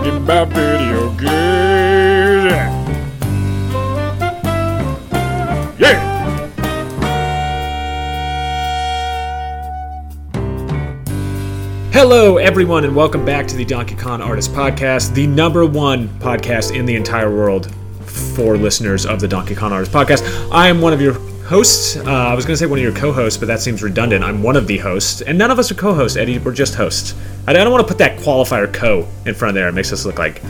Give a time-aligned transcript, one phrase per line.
[0.00, 2.50] talking about video games.
[5.78, 6.40] Yeah.
[11.92, 16.74] Hello, everyone, and welcome back to the Donkey Kong Artist Podcast, the number one podcast
[16.74, 17.70] in the entire world
[18.06, 20.50] for listeners of the Donkey Kong Artist Podcast.
[20.50, 21.12] I am one of your
[21.54, 21.96] hosts.
[21.96, 24.22] Uh, I was going to say one of your co-hosts, but that seems redundant.
[24.24, 26.16] I'm one of the hosts, and none of us are co-hosts.
[26.16, 27.14] Eddie, we're just hosts.
[27.46, 29.68] I don't want to put that qualifier "co" in front of there.
[29.68, 30.40] It makes us look like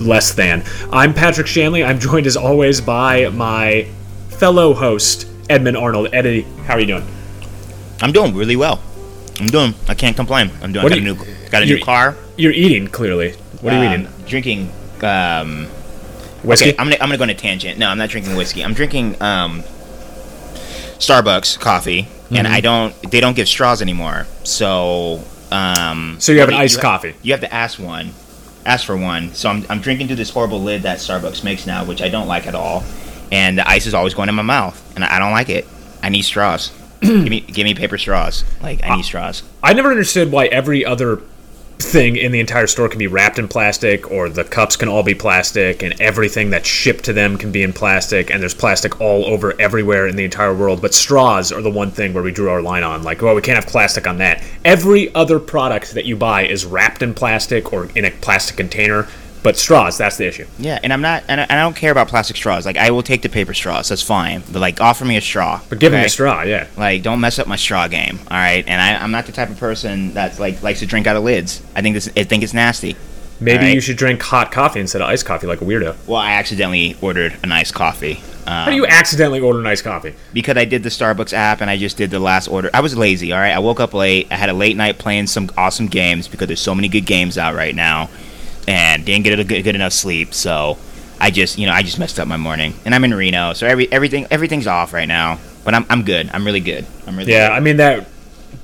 [0.00, 0.64] less than.
[0.90, 1.84] I'm Patrick Shanley.
[1.84, 3.86] I'm joined as always by my
[4.30, 6.08] fellow host Edmund Arnold.
[6.12, 7.06] Eddie, how are you doing?
[8.00, 8.80] I'm doing really well.
[9.38, 9.74] I'm doing.
[9.88, 10.50] I can't complain.
[10.62, 10.84] I'm doing.
[10.84, 11.16] What got are a new.
[11.50, 12.16] Got a new car.
[12.38, 13.32] You're eating clearly.
[13.60, 14.12] What are you Um, eating?
[14.26, 14.72] Drinking.
[15.02, 15.66] Um,
[16.42, 16.70] Whiskey.
[16.70, 17.78] okay, I'm gonna I'm gonna go on a tangent.
[17.78, 18.64] No, I'm not drinking whiskey.
[18.64, 19.62] I'm drinking um,
[21.06, 22.54] Starbucks coffee, and Mm-hmm.
[22.54, 23.10] I don't.
[23.10, 24.26] They don't give straws anymore.
[24.44, 25.22] So.
[25.52, 27.14] Um, So you have an you iced ha- coffee.
[27.22, 28.10] You have to ask one.
[28.66, 29.32] Ask for one.
[29.34, 32.26] So I'm I'm drinking through this horrible lid that Starbucks makes now, which I don't
[32.26, 32.82] like at all.
[33.30, 35.66] And the ice is always going in my mouth, and I I don't like it.
[36.02, 36.70] I need straws.
[37.00, 38.42] give me give me paper straws.
[38.62, 39.42] Like I need straws.
[39.62, 41.20] I never understood why every other
[41.78, 45.02] thing in the entire store can be wrapped in plastic or the cups can all
[45.02, 49.00] be plastic and everything that's shipped to them can be in plastic and there's plastic
[49.00, 50.80] all over everywhere in the entire world.
[50.80, 53.02] But straws are the one thing where we drew our line on.
[53.02, 54.42] Like well we can't have plastic on that.
[54.64, 59.08] Every other product that you buy is wrapped in plastic or in a plastic container
[59.44, 61.92] but straws that's the issue Yeah, and I'm not, and I, and I don't care
[61.92, 62.66] about plastic straws.
[62.66, 63.90] Like, I will take the paper straws.
[63.90, 64.42] That's fine.
[64.50, 65.60] But like, offer me a straw.
[65.68, 66.04] but give okay?
[66.04, 68.18] a straw yeah Like, don't mess up my straw game.
[68.30, 68.64] All right.
[68.66, 71.22] And I, I'm not the type of person that like likes to drink out of
[71.22, 71.62] lids.
[71.76, 72.96] I think this, I think it's nasty.
[73.38, 73.74] maybe Alright.
[73.74, 76.96] you should drink hot coffee instead of iced coffee like a weirdo Well, I accidentally
[77.02, 78.22] ordered a nice coffee.
[78.46, 81.70] Um, how do you accidentally order nice coffee because I did the Starbucks app and
[81.70, 82.70] I just did the last order.
[82.74, 83.52] I was lazy, all right.
[83.52, 84.28] I woke up late.
[84.30, 87.38] I had a late night playing some awesome games because there's so many good games
[87.38, 88.10] out right now,
[88.66, 90.34] and didn't get a good, good enough sleep.
[90.34, 90.78] So
[91.20, 92.74] I just, you know, I just messed up my morning.
[92.84, 95.38] And I'm in Reno, so every everything everything's off right now.
[95.64, 96.30] But I'm I'm good.
[96.32, 96.86] I'm really good.
[97.06, 97.54] I'm really yeah Good.
[97.54, 98.06] i mean that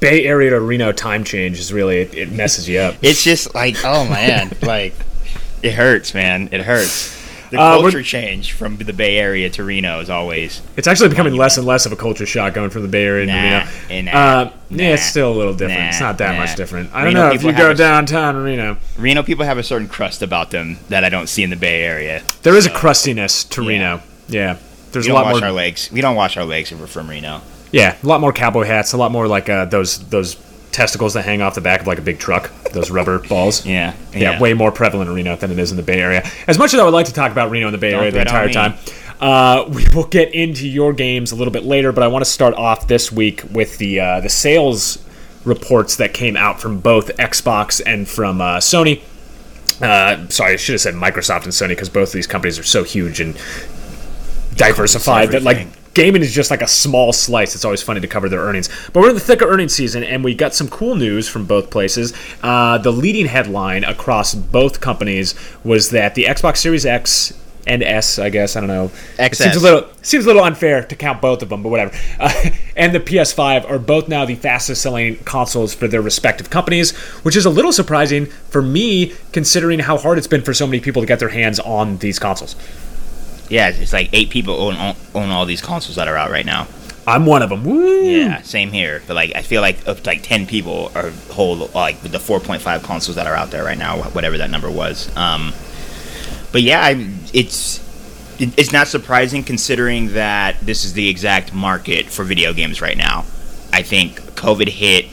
[0.01, 3.55] bay area to reno time change is really it, it messes you up It's just
[3.55, 4.95] like, oh man, like
[5.63, 6.49] it hurts, man.
[6.53, 7.20] It hurts.
[7.51, 11.35] The Uh, culture change from the Bay Area to Reno is always It's actually becoming
[11.35, 13.65] less and less of a culture shock going from the Bay Area to Nah, Reno.
[13.91, 15.89] eh, nah, uh, yeah, it's still a little different.
[15.89, 16.39] it's not that nah.
[16.43, 16.91] much different.
[16.95, 18.77] I don't Reno know if you go a- downtown Reno.
[18.97, 21.83] Reno people have a certain crust about them that I don't see in the Bay
[21.83, 22.23] Area.
[22.45, 23.69] There is a crustiness to yeah.
[23.69, 24.01] Reno.
[24.29, 24.57] Yeah,
[24.93, 25.49] there's we a don't lot wash more.
[25.49, 25.91] our legs.
[25.93, 27.43] We don't wash our legs if we're from Reno.
[27.73, 28.93] Yeah, a lot more cowboy hats.
[28.93, 30.37] A lot more like uh, those those
[30.73, 32.51] testicles that hang off the back of like a big truck.
[32.73, 33.67] Those rubber balls.
[33.67, 36.29] Yeah, yeah, way more prevalent in Reno than it is in the Bay Area.
[36.47, 38.13] As much as I would like to talk about Reno and the Bay Don't Area
[38.13, 38.75] the entire time,
[39.21, 41.93] uh, we will get into your games a little bit later.
[41.93, 45.05] But I want to start off this week with the uh, the sales
[45.45, 49.03] reports that came out from both Xbox and from uh, Sony.
[49.81, 52.65] Uh, sorry, I should have said Microsoft and Sony because both of these companies are
[52.65, 53.35] so huge and
[54.55, 55.67] diversified that like
[56.01, 57.55] gaming is just like a small slice.
[57.55, 58.71] It's always funny to cover their earnings.
[58.95, 61.45] But we're in the thick of earnings season, and we got some cool news from
[61.45, 62.15] both places.
[62.43, 67.35] Uh, the leading headline across both companies was that the Xbox Series X
[67.67, 68.91] and S, I guess I don't know.
[69.19, 71.95] It seems a little seems a little unfair to count both of them, but whatever.
[72.19, 72.33] Uh,
[72.77, 77.37] and the PS5 are both now the fastest selling consoles for their respective companies, which
[77.37, 81.03] is a little surprising for me, considering how hard it's been for so many people
[81.03, 82.57] to get their hands on these consoles.
[83.51, 86.67] Yeah, it's like eight people own own all these consoles that are out right now.
[87.07, 87.65] I'm one of them.
[87.65, 88.03] Woo!
[88.03, 89.03] Yeah, same here.
[89.07, 92.83] But like, I feel like up to like ten people are hold like the 4.5
[92.85, 95.15] consoles that are out there right now, whatever that number was.
[95.17, 95.53] Um,
[96.53, 97.81] but yeah, I, it's
[98.41, 102.97] it- it's not surprising considering that this is the exact market for video games right
[102.97, 103.25] now.
[103.73, 105.07] I think COVID hit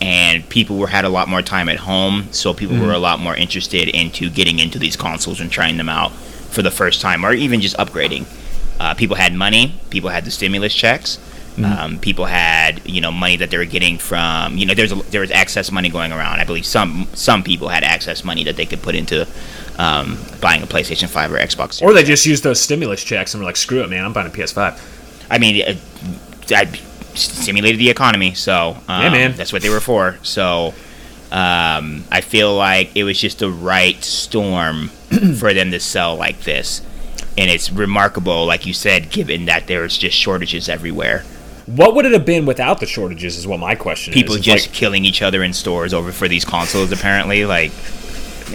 [0.00, 3.20] and people were had a lot more time at home, so people were a lot
[3.20, 6.12] more interested into getting into these consoles and trying them out
[6.50, 8.26] for the first time, or even just upgrading.
[8.80, 11.18] Uh, people had money, people had the stimulus checks,
[11.64, 14.94] um, people had you know money that they were getting from you know there's a,
[15.10, 16.38] there was excess money going around.
[16.38, 19.26] I believe some some people had excess money that they could put into
[19.78, 21.82] um, buying a PlayStation Five or Xbox.
[21.82, 24.28] Or they just used those stimulus checks and were like, screw it, man, I'm buying
[24.28, 24.80] a PS5.
[25.30, 25.78] I mean,
[26.50, 26.64] I
[27.14, 29.32] stimulated the economy, so um, Yeah, man.
[29.36, 30.16] that's what they were for.
[30.22, 30.74] So
[31.30, 34.88] um, I feel like it was just the right storm
[35.38, 36.80] for them to sell like this,
[37.36, 41.24] and it's remarkable, like you said, given that there's just shortages everywhere.
[41.66, 43.36] What would it have been without the shortages?
[43.36, 44.38] Is what my question People is.
[44.38, 46.92] It's just like, killing each other in stores over for these consoles.
[46.92, 47.72] Apparently, like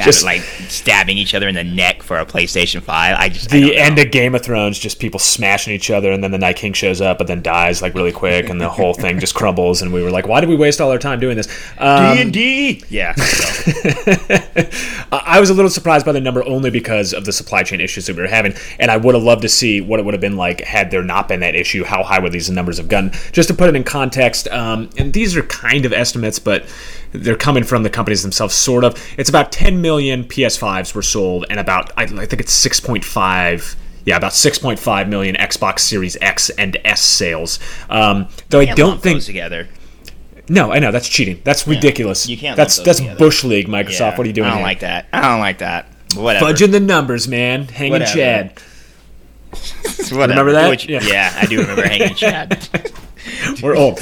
[0.01, 3.15] Just- like stabbing each other in the neck for a PlayStation Five.
[3.19, 6.23] I just the don't end of Game of Thrones, just people smashing each other, and
[6.23, 8.93] then the Night King shows up, but then dies like really quick, and the whole
[8.93, 9.81] thing just crumbles.
[9.81, 11.47] And we were like, why did we waste all our time doing this?
[11.77, 12.83] Um, D&D.
[12.89, 13.13] Yeah.
[13.15, 13.52] so.
[15.11, 17.81] I I was a little surprised by the number only because of the supply chain
[17.81, 20.13] issues that we were having, and I would have loved to see what it would
[20.13, 21.83] have been like had there not been that issue.
[21.83, 23.11] How high would these numbers have gone?
[23.31, 26.65] Just to put it in context, um, and these are kind of estimates, but
[27.13, 28.95] they're coming from the companies themselves, sort of.
[29.17, 33.75] It's about 10 million PS5s were sold, and about I, I think it's 6.5.
[34.05, 37.59] Yeah, about 6.5 million Xbox Series X and S sales.
[37.89, 39.67] Um, though I don't think together.
[40.49, 41.39] No, I know that's cheating.
[41.43, 42.27] That's ridiculous.
[42.27, 43.17] You can't That's that's together.
[43.17, 43.99] bush league, Microsoft.
[43.99, 44.67] Yeah, What are you doing I don't here?
[44.67, 45.07] like that.
[45.13, 45.87] I don't like that.
[46.15, 46.45] Whatever.
[46.47, 47.63] Fudging the numbers, man.
[47.67, 48.11] Hanging Whatever.
[48.13, 48.59] Chad.
[50.11, 50.27] Whatever.
[50.43, 50.87] Remember that?
[50.87, 51.03] You- Yeah.
[51.03, 51.33] yeah.
[51.41, 52.67] I do remember hanging Chad.
[53.61, 53.99] We're old.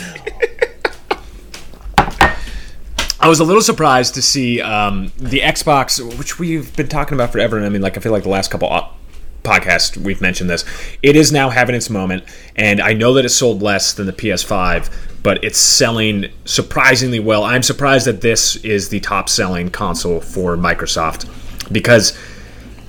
[3.20, 7.32] I was a little surprised to see um, the Xbox, which we've been talking about
[7.32, 7.56] forever.
[7.56, 8.98] And I mean, like, I feel like the last couple op-
[9.44, 10.66] podcasts we've mentioned this.
[11.04, 12.24] It is now having its moment,
[12.56, 14.92] and I know that it sold less than the PS5,
[15.24, 17.44] but it's selling surprisingly well.
[17.44, 21.30] I'm surprised that this is the top selling console for Microsoft
[21.72, 22.18] because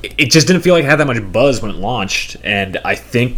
[0.02, 2.94] it just didn't feel like it had that much buzz when it launched, and I
[2.94, 3.37] think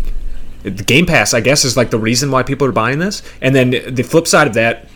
[0.63, 3.23] the Game Pass, I guess, is like the reason why people are buying this.
[3.43, 4.89] And then the flip side of that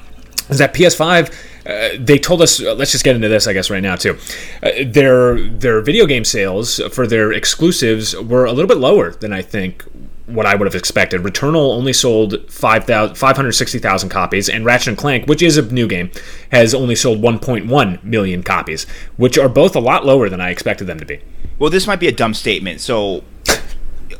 [0.49, 1.33] is that PS5.
[1.67, 2.63] Uh, they told us.
[2.63, 4.17] Uh, let's just get into this, I guess, right now too.
[4.63, 9.35] Uh, their their video game sales for their exclusives were a little bit lower than
[9.35, 9.85] I think
[10.29, 11.23] what I would have expected.
[11.23, 16.11] Returnal only sold 5,000 560,000 copies, and Ratchet and Clank, which is a new game,
[16.53, 18.87] has only sold 1.1 million copies,
[19.17, 21.21] which are both a lot lower than I expected them to be.
[21.59, 23.25] Well, this might be a dumb statement, so.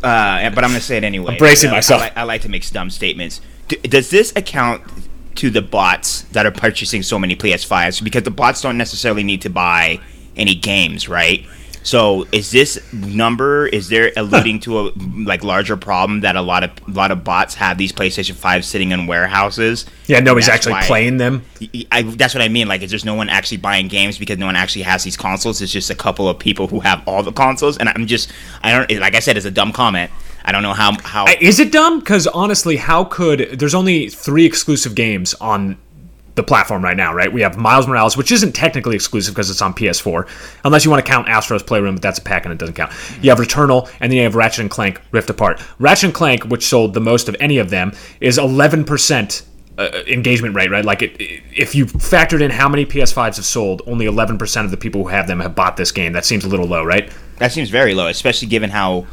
[0.03, 1.33] Uh, but I'm going to say it anyway.
[1.33, 2.01] I'm bracing myself.
[2.01, 3.41] I, like, I like to make dumb statements.
[3.67, 4.83] D- does this account
[5.37, 8.05] to the bots that are purchasing so many PS5s?
[8.05, 9.99] Because the bots don't necessarily need to buy
[10.37, 11.45] any games, right?
[11.83, 14.93] So is this number is there alluding to a
[15.25, 18.65] like larger problem that a lot of a lot of bots have these PlayStation 5
[18.65, 19.87] sitting in warehouses?
[20.07, 21.43] Yeah, nobody's actually why- playing them.
[21.91, 22.69] I, that's what I mean.
[22.69, 25.61] Like, is there's no one actually buying games because no one actually has these consoles?
[25.61, 28.33] It's just a couple of people who have all the consoles, and I'm just,
[28.63, 30.11] I don't, like I said, it's a dumb comment.
[30.45, 31.99] I don't know how how is it dumb?
[31.99, 35.77] Because honestly, how could there's only three exclusive games on
[36.39, 37.31] the platform right now, right?
[37.31, 40.27] We have Miles Morales, which isn't technically exclusive because it's on PS4,
[40.65, 42.93] unless you want to count Astro's Playroom, but that's a pack and it doesn't count.
[43.21, 45.63] You have Returnal, and then you have Ratchet and Clank Rift Apart.
[45.79, 49.45] Ratchet and Clank, which sold the most of any of them, is 11%.
[49.77, 50.85] Uh, engagement rate, right?
[50.85, 54.77] Like, it, if you factored in how many PS5s have sold, only 11% of the
[54.77, 56.15] people who have them have bought this game.
[56.15, 57.13] That seems a little low, right?
[57.39, 59.07] that seems very low, especially given how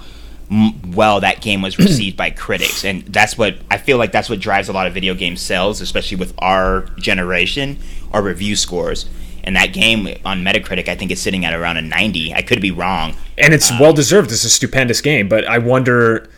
[0.50, 4.12] well that game was received by critics, and that's what I feel like.
[4.12, 7.80] That's what drives a lot of video game sales, especially with our generation,
[8.12, 9.08] our review scores.
[9.44, 12.34] And that game on Metacritic, I think, is sitting at around a 90.
[12.34, 13.16] I could be wrong.
[13.38, 14.32] and it's well deserved.
[14.32, 16.30] It's a stupendous game, but I wonder.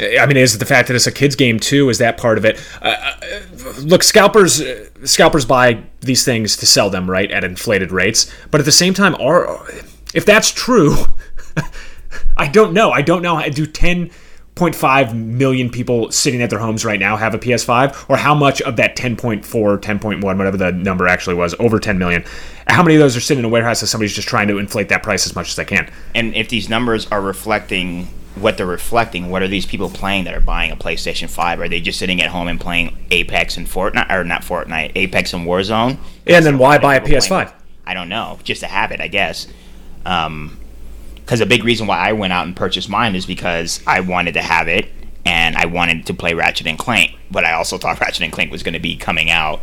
[0.00, 1.88] I mean, is it the fact that it's a kids' game too?
[1.88, 2.60] Is that part of it?
[2.82, 3.40] Uh, uh,
[3.80, 8.32] look, scalpers, uh, scalpers buy these things to sell them, right, at inflated rates.
[8.50, 9.64] But at the same time, are
[10.12, 10.96] if that's true,
[12.36, 12.90] I don't know.
[12.90, 13.42] I don't know.
[13.48, 14.10] Do ten
[14.54, 18.34] point five million people sitting at their homes right now have a PS5, or how
[18.34, 22.24] much of that 10.4, 10.1, whatever the number actually was, over 10 million?
[22.68, 24.88] How many of those are sitting in a warehouse that somebody's just trying to inflate
[24.90, 25.90] that price as much as they can?
[26.14, 30.34] and if these numbers are reflecting what they're reflecting, what are these people playing that
[30.34, 31.60] are buying a PlayStation 5?
[31.60, 35.32] Are they just sitting at home and playing Apex and Fortnite, or not Fortnite, Apex
[35.32, 35.98] and Warzone?
[36.26, 37.52] And then why buy a PS5?
[37.86, 39.46] I don't know, just a habit, I guess.
[40.04, 40.58] Um,
[41.24, 44.34] because a big reason why I went out and purchased mine is because I wanted
[44.34, 44.90] to have it
[45.24, 48.50] and I wanted to play Ratchet and Clank, but I also thought Ratchet and Clank
[48.50, 49.62] was going to be coming out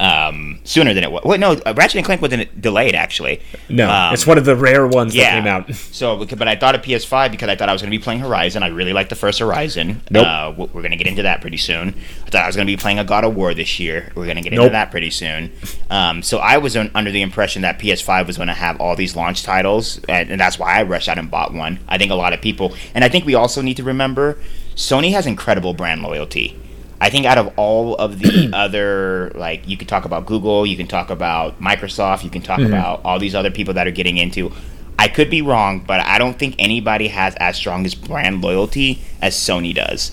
[0.00, 1.24] um, sooner than it was.
[1.24, 3.40] Wait, no, Ratchet and Clank wasn't delayed actually.
[3.68, 5.68] No, Um, it's one of the rare ones that came out.
[5.98, 8.20] So, but I thought of PS5 because I thought I was going to be playing
[8.20, 8.62] Horizon.
[8.62, 10.02] I really like the first Horizon.
[10.10, 10.26] Nope.
[10.26, 11.88] Uh, we're going to get into that pretty soon.
[12.24, 14.12] I thought I was going to be playing a God of War this year.
[14.14, 14.64] We're going to get Nope.
[14.66, 15.50] into that pretty soon.
[15.90, 18.94] Um, so I was un- under the impression that PS5 was going to have all
[18.94, 21.80] these launch titles, and, and that's why I rushed out and bought one.
[21.88, 24.38] I think a lot of people, and I think we also need to remember,
[24.76, 26.56] Sony has incredible brand loyalty.
[27.00, 30.76] I think out of all of the other, like you could talk about Google, you
[30.76, 32.72] can talk about Microsoft, you can talk mm-hmm.
[32.72, 34.52] about all these other people that are getting into.
[34.98, 39.00] I could be wrong, but I don't think anybody has as strong as brand loyalty
[39.22, 40.10] as Sony does.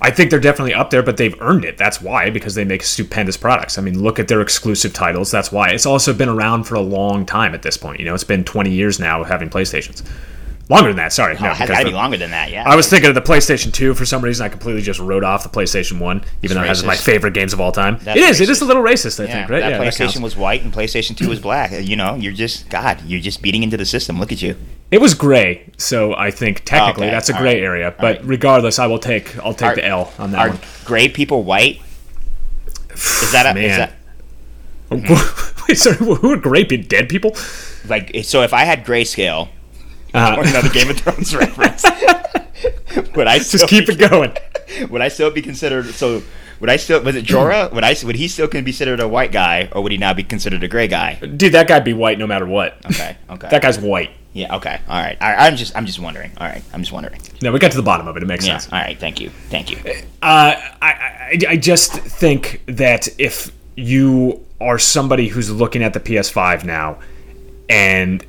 [0.00, 1.78] I think they're definitely up there, but they've earned it.
[1.78, 3.78] That's why, because they make stupendous products.
[3.78, 5.30] I mean, look at their exclusive titles.
[5.30, 5.70] That's why.
[5.70, 7.98] It's also been around for a long time at this point.
[7.98, 10.02] You know, it's been 20 years now of having PlayStations.
[10.68, 11.12] Longer than that.
[11.12, 12.50] Sorry, Oh, no, it has got to be longer than that.
[12.50, 12.68] Yeah.
[12.68, 14.44] I was thinking of the PlayStation 2 for some reason.
[14.44, 17.52] I completely just wrote off the PlayStation 1, even though it has my favorite games
[17.52, 17.98] of all time.
[18.02, 18.40] That's it is.
[18.40, 19.60] It is a little racist, I yeah, think, right?
[19.60, 20.18] that yeah, PlayStation counts.
[20.20, 21.70] was white and PlayStation 2 was black.
[21.70, 23.00] You know, you're just God.
[23.06, 24.18] You're just beating into the system.
[24.18, 24.56] Look at you.
[24.90, 27.94] It was gray, so I think technically Okay, that's a all gray right, area.
[27.96, 28.24] But right.
[28.24, 30.58] regardless, I will take I'll take Are- the L on that Are one.
[30.84, 31.80] gray people white?
[32.92, 33.78] Is that a, is Man.
[33.78, 33.92] that
[35.68, 36.86] Wait, sorry, who are gray people?
[36.88, 37.36] Dead people?
[37.88, 38.42] like so?
[38.42, 39.48] If I had grayscale,
[40.16, 41.84] Uh, or another Game of Thrones reference,
[43.14, 44.36] would I still just keep it going.
[44.90, 46.22] Would I still be considered so?
[46.60, 47.72] Would I still was it Jorah?
[47.72, 50.12] Would I would he still can be considered a white guy, or would he now
[50.12, 51.14] be considered a gray guy?
[51.14, 52.76] Dude, that guy'd be white no matter what.
[52.84, 53.48] Okay, okay.
[53.48, 54.10] That guy's white.
[54.36, 54.54] Yeah.
[54.56, 54.78] Okay.
[54.86, 55.16] All right.
[55.18, 55.36] Right.
[55.38, 55.74] I'm just.
[55.74, 56.30] I'm just wondering.
[56.36, 56.62] All right.
[56.74, 57.18] I'm just wondering.
[57.40, 58.22] No, we got to the bottom of it.
[58.22, 58.58] It makes Yeah.
[58.58, 58.70] sense.
[58.72, 58.98] All right.
[58.98, 59.30] Thank you.
[59.48, 59.78] Thank you.
[60.20, 66.00] Uh, I, I, I just think that if you are somebody who's looking at the
[66.00, 66.98] PS5 now
[67.70, 68.24] and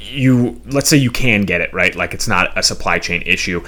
[0.00, 1.94] you, let's say you can get it, right?
[1.94, 3.64] Like it's not a supply chain issue.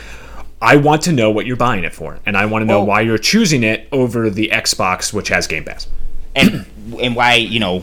[0.61, 2.87] I want to know what you're buying it for, and I want to know Well-
[2.87, 5.87] why you're choosing it over the Xbox, which has Game Pass.
[6.35, 6.67] and
[7.01, 7.83] and why you know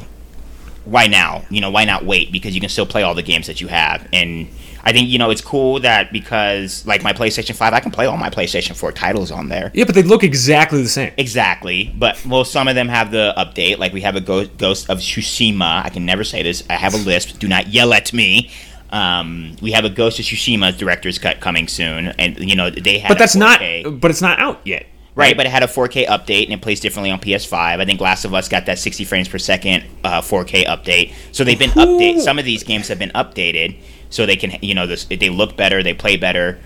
[0.85, 3.47] why now you know why not wait because you can still play all the games
[3.47, 4.47] that you have and
[4.86, 8.06] i think you know it's cool that because like my playstation 5 i can play
[8.06, 11.12] all my playstation 4 titles on there Yeah, but they look exactly the same.
[11.18, 14.89] exactly but well some of them have the update like we have a Go- ghost
[14.89, 18.13] of tsushima i can never say this i have a lisp do not yell at
[18.13, 18.50] me
[18.92, 23.00] um, we have a Ghost of Tsushima director's cut coming soon, and you know they
[23.00, 23.10] have.
[23.10, 23.60] But that's not.
[23.60, 24.00] 4K.
[24.00, 24.86] But it's not out yet.
[25.15, 27.54] Right, but it had a 4K update and it plays differently on PS5.
[27.54, 31.13] I think Last of Us got that 60 frames per second uh, 4K update.
[31.32, 32.22] So they've been updated.
[32.22, 33.77] Some of these games have been updated
[34.09, 36.59] so they can, you know, this, they look better, they play better.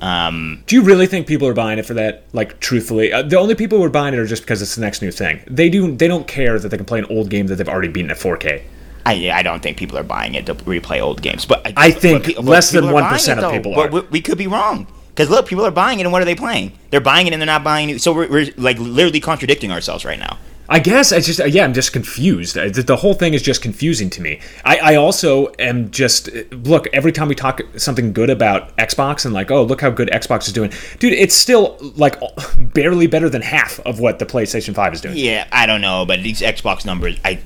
[0.00, 2.24] Um, Do you really think people are buying it for that?
[2.32, 4.82] Like, truthfully, uh, the only people who are buying it are just because it's the
[4.82, 5.40] next new thing.
[5.46, 5.96] They do.
[5.96, 8.18] They don't care that they can play an old game that they've already beaten at
[8.18, 8.62] 4K.
[9.06, 12.24] I, I don't think people are buying it to replay old games, but I think
[12.26, 13.52] but but less than 1% of though.
[13.52, 13.92] people But are.
[13.92, 16.34] we, we could be wrong because look, people are buying it, and what are they
[16.34, 16.72] playing?
[16.90, 18.02] They're buying it, and they're not buying it.
[18.02, 20.38] So we're, we're like literally contradicting ourselves right now.
[20.68, 22.58] I guess I just yeah I'm just confused.
[22.58, 24.40] Uh, The, the whole thing is just confusing to me.
[24.64, 29.24] I, I also am just uh, look every time we talk something good about Xbox
[29.24, 31.12] and like oh look how good Xbox is doing, dude.
[31.12, 32.20] It's still like
[32.58, 35.16] barely better than half of what the PlayStation Five is doing.
[35.16, 37.38] Yeah, I don't know, but these Xbox numbers, I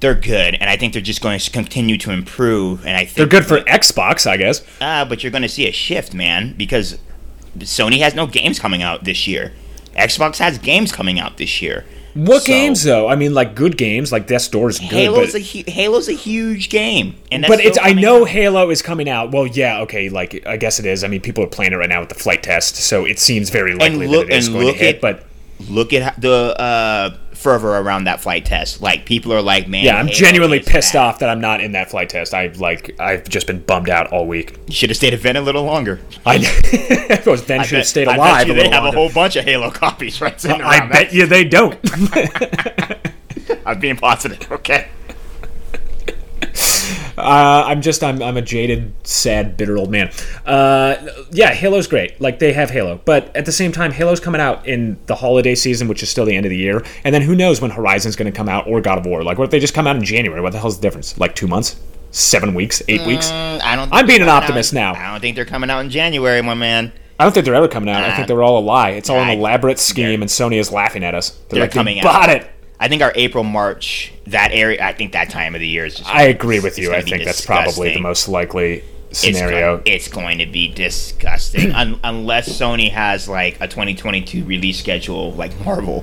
[0.00, 2.84] they're good, and I think they're just going to continue to improve.
[2.84, 4.62] And I think They're good for Xbox, I guess.
[4.80, 6.98] Ah, but you're going to see a shift, man, because
[7.58, 9.52] Sony has no games coming out this year.
[9.96, 11.86] Xbox has games coming out this year.
[12.14, 13.08] What So, games though?
[13.08, 16.08] I mean, like good games, like Death's Door is good, Halo's but a hu- Halo's
[16.08, 18.28] a huge game, and but it's I know out.
[18.28, 19.32] Halo is coming out.
[19.32, 21.02] Well, yeah, okay, like I guess it is.
[21.02, 23.50] I mean, people are playing it right now with the flight test, so it seems
[23.50, 24.94] very likely look- that it is and going to hit.
[24.96, 25.24] at- But
[25.68, 28.82] Look at the uh, fervor around that flight test.
[28.82, 31.00] Like people are like, man, yeah, I'm Halo genuinely pissed bad.
[31.00, 32.34] off that I'm not in that flight test.
[32.34, 34.58] I've like I've just been bummed out all week.
[34.66, 36.00] You should have stayed at Ven a little longer.
[36.26, 38.96] I was Ben should have stayed I alive bet you they have longer.
[38.96, 40.88] a whole bunch of Halo copies right sitting I around.
[40.90, 41.78] bet you they don't.
[43.66, 44.50] I'm being positive.
[44.50, 44.88] Okay.
[47.16, 50.10] Uh, I'm just I'm I'm a jaded, sad, bitter old man.
[50.44, 50.96] Uh,
[51.30, 52.20] yeah, Halo's great.
[52.20, 55.54] Like they have Halo, but at the same time, Halo's coming out in the holiday
[55.54, 56.84] season, which is still the end of the year.
[57.04, 59.22] And then who knows when Horizon's going to come out or God of War?
[59.22, 60.40] Like, what if they just come out in January?
[60.40, 61.16] What the hell's the difference?
[61.18, 61.76] Like two months,
[62.10, 63.30] seven weeks, eight weeks?
[63.30, 63.88] Mm, I don't.
[63.88, 65.00] think I'm being an optimist out- now.
[65.00, 66.92] I don't think they're coming out in January, my man.
[67.18, 68.02] I don't think they're ever coming out.
[68.02, 68.90] I think they're all a lie.
[68.90, 71.30] It's all an elaborate scheme, and Sony is laughing at us.
[71.30, 72.12] They're, They're like, coming "You out.
[72.12, 72.50] Bought it.
[72.80, 74.84] I think our April, March, that area.
[74.84, 75.96] I think that time of the year is.
[75.96, 76.92] Just I agree with you.
[76.92, 79.78] I think that's probably the most likely It's scenario.
[79.78, 85.32] go- It's, going to be disgusting Un- unless Sony has like a 2022 release schedule
[85.32, 86.00] like Marvel,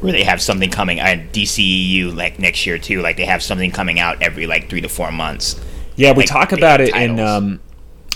[0.00, 3.02] where they have something coming and DCEU like next year too.
[3.02, 5.60] Like they have something coming out every like three to four months.
[5.96, 7.60] Yeah, we like, talk about it in um,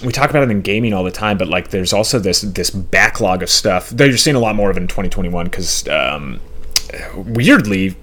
[0.04, 2.70] we talk about it in gaming all the time, but like there's also this this
[2.70, 3.90] backlog of stuff.
[3.90, 6.40] Though you're seeing a lot more of in 2021 because um,
[7.16, 7.96] weirdly.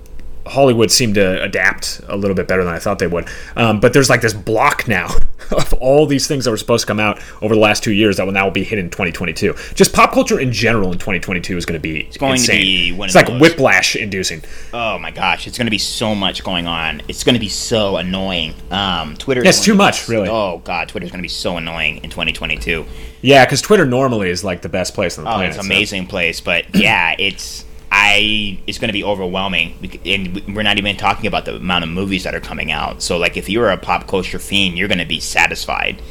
[0.44, 3.28] Hollywood seemed to adapt a little bit better than I thought they would.
[3.56, 5.10] Um, but there's like this block now
[5.52, 8.18] of all these things that were supposed to come out over the last two years
[8.18, 9.54] that will now be hit in 2022.
[9.76, 12.60] Just pop culture in general in 2022 is going to be it's going to insane.
[12.60, 14.42] be one it's like those- whiplash inducing.
[14.74, 17.04] Oh my gosh, it's going to be so much going on.
[17.08, 18.56] It's going to be so annoying.
[18.72, 19.46] Um, Twitter.
[19.46, 20.28] It's too much, really.
[20.28, 22.84] Oh god, Twitter's going to be so annoying in 2022.
[23.22, 25.52] Yeah, because Twitter normally is like the best place on the Oh, planet.
[25.56, 30.64] it's an amazing place, but yeah, it's I it's going to be overwhelming, and we're
[30.64, 33.02] not even talking about the amount of movies that are coming out.
[33.02, 36.02] So, like, if you're a pop culture fiend, you're going to be satisfied,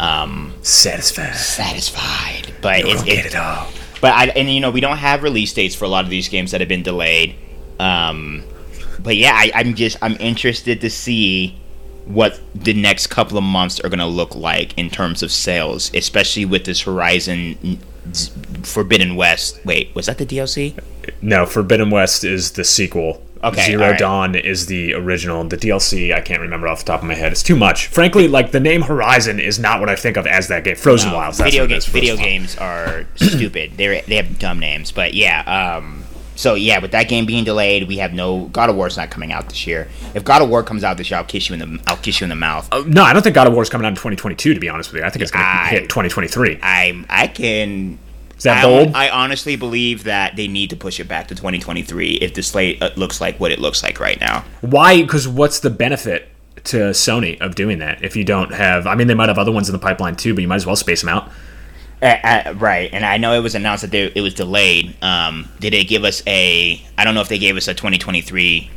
[0.00, 1.36] um, Satisfied.
[1.36, 2.52] satisfied.
[2.60, 3.68] But it's get it, it all.
[4.00, 6.28] but I and you know we don't have release dates for a lot of these
[6.28, 7.36] games that have been delayed.
[7.78, 8.42] Um,
[8.98, 11.56] but yeah, I, I'm just I'm interested to see
[12.06, 15.92] what the next couple of months are going to look like in terms of sales,
[15.94, 17.78] especially with this Horizon
[18.64, 19.60] Forbidden West.
[19.64, 20.74] Wait, was that the DLC?
[21.22, 23.22] No, Forbidden West is the sequel.
[23.42, 23.98] Okay, Zero alright.
[23.98, 25.42] Dawn is the original.
[25.44, 27.32] The DLC, I can't remember off the top of my head.
[27.32, 27.86] It's too much.
[27.86, 30.76] Frankly, like the name Horizon is not what I think of as that game.
[30.76, 31.40] Frozen No, Wilds.
[31.40, 31.86] Video games.
[31.86, 33.78] Video Frozen games are stupid.
[33.78, 35.40] They they have dumb names, but yeah.
[35.78, 36.04] Um,
[36.36, 39.32] so yeah, with that game being delayed, we have no God of War's not coming
[39.32, 39.88] out this year.
[40.14, 42.20] If God of War comes out this year, I'll kiss you in the I'll kiss
[42.20, 42.68] you in the mouth.
[42.70, 42.88] Wilds.
[42.88, 44.52] No, I don't think God of War is coming out in 2022.
[44.52, 46.58] To be honest with you, I think it's going to hit 2023.
[46.62, 47.98] I I can.
[48.40, 48.94] Is that I, bold?
[48.94, 52.82] I honestly believe that they need to push it back to 2023 if the slate
[52.82, 54.46] uh, looks like what it looks like right now.
[54.62, 55.02] Why?
[55.02, 56.30] Because what's the benefit
[56.64, 58.86] to Sony of doing that if you don't have?
[58.86, 60.64] I mean, they might have other ones in the pipeline too, but you might as
[60.64, 61.30] well space them out.
[62.00, 64.96] Uh, uh, right, and I know it was announced that they, it was delayed.
[65.02, 66.82] Um, did they give us a?
[66.96, 68.70] I don't know if they gave us a 2023.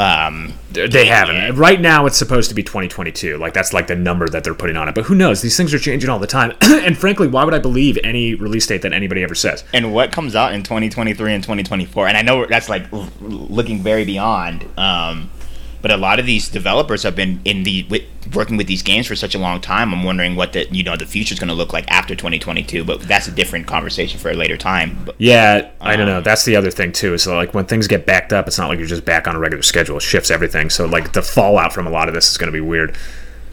[0.00, 1.56] Um, They haven't.
[1.56, 3.36] Right now, it's supposed to be 2022.
[3.36, 4.94] Like that's like the number that they're putting on it.
[4.94, 5.42] But who knows?
[5.42, 6.52] These things are changing all the time.
[6.60, 9.64] and frankly, why would I believe any release date that anybody ever says?
[9.72, 12.84] and what comes out in 2023 and 2024 and i know that's like
[13.20, 15.30] looking very beyond um,
[15.80, 18.02] but a lot of these developers have been in the with,
[18.34, 20.96] working with these games for such a long time i'm wondering what the you know
[20.96, 24.30] the future is going to look like after 2022 but that's a different conversation for
[24.30, 26.20] a later time but Yeah, I don't Um, know.
[26.20, 27.18] That's the other thing too.
[27.18, 29.38] So like when things get backed up, it's not like you're just back on a
[29.38, 29.96] regular schedule.
[29.96, 30.70] It shifts everything.
[30.70, 32.96] So like the fallout from a lot of this is going to be weird.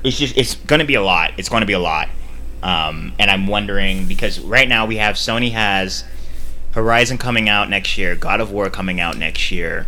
[0.03, 2.07] it's just it's going to be a lot it's going to be a lot
[2.63, 6.03] um, and i'm wondering because right now we have sony has
[6.71, 9.87] horizon coming out next year god of war coming out next year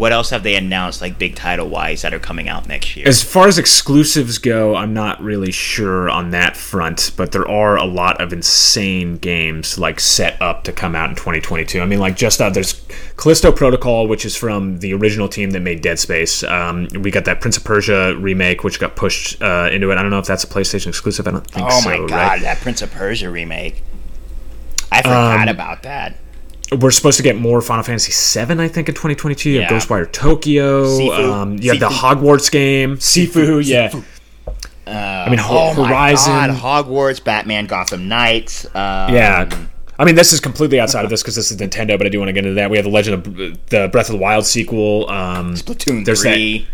[0.00, 3.06] what else have they announced like big title wise that are coming out next year
[3.06, 7.76] As far as exclusives go, I'm not really sure on that front, but there are
[7.76, 11.80] a lot of insane games like set up to come out in 2022.
[11.80, 12.84] I mean, like just uh, there's
[13.16, 16.42] Callisto Protocol, which is from the original team that made Dead Space.
[16.42, 19.98] Um, we got that Prince of Persia remake, which got pushed uh, into it.
[19.98, 21.28] I don't know if that's a PlayStation exclusive.
[21.28, 21.88] I don't think Oh so.
[21.90, 22.42] my god, right?
[22.42, 23.82] that Prince of Persia remake.
[24.90, 26.16] I forgot Um, about that.
[26.78, 28.12] We're supposed to get more Final Fantasy
[28.44, 29.50] VII, I think, in 2022.
[29.50, 29.76] You have Yeah.
[29.78, 30.84] Ghostwire Tokyo.
[30.86, 31.32] Sifu.
[31.32, 32.96] Um, you have the Hogwarts game.
[32.96, 33.90] Sifu, yeah.
[34.86, 36.32] I mean, Ho- Oh Horizon.
[36.32, 38.66] my god, Hogwarts, Batman, Gotham Knights.
[38.66, 39.48] Um, Yeah.
[39.98, 42.18] I mean, this is completely outside of this because this is Nintendo, but I do
[42.18, 42.70] want to get into that.
[42.70, 45.08] We have the Legend of the Breath of the Wild sequel.
[45.10, 46.66] Um, Splatoon there's that- 3.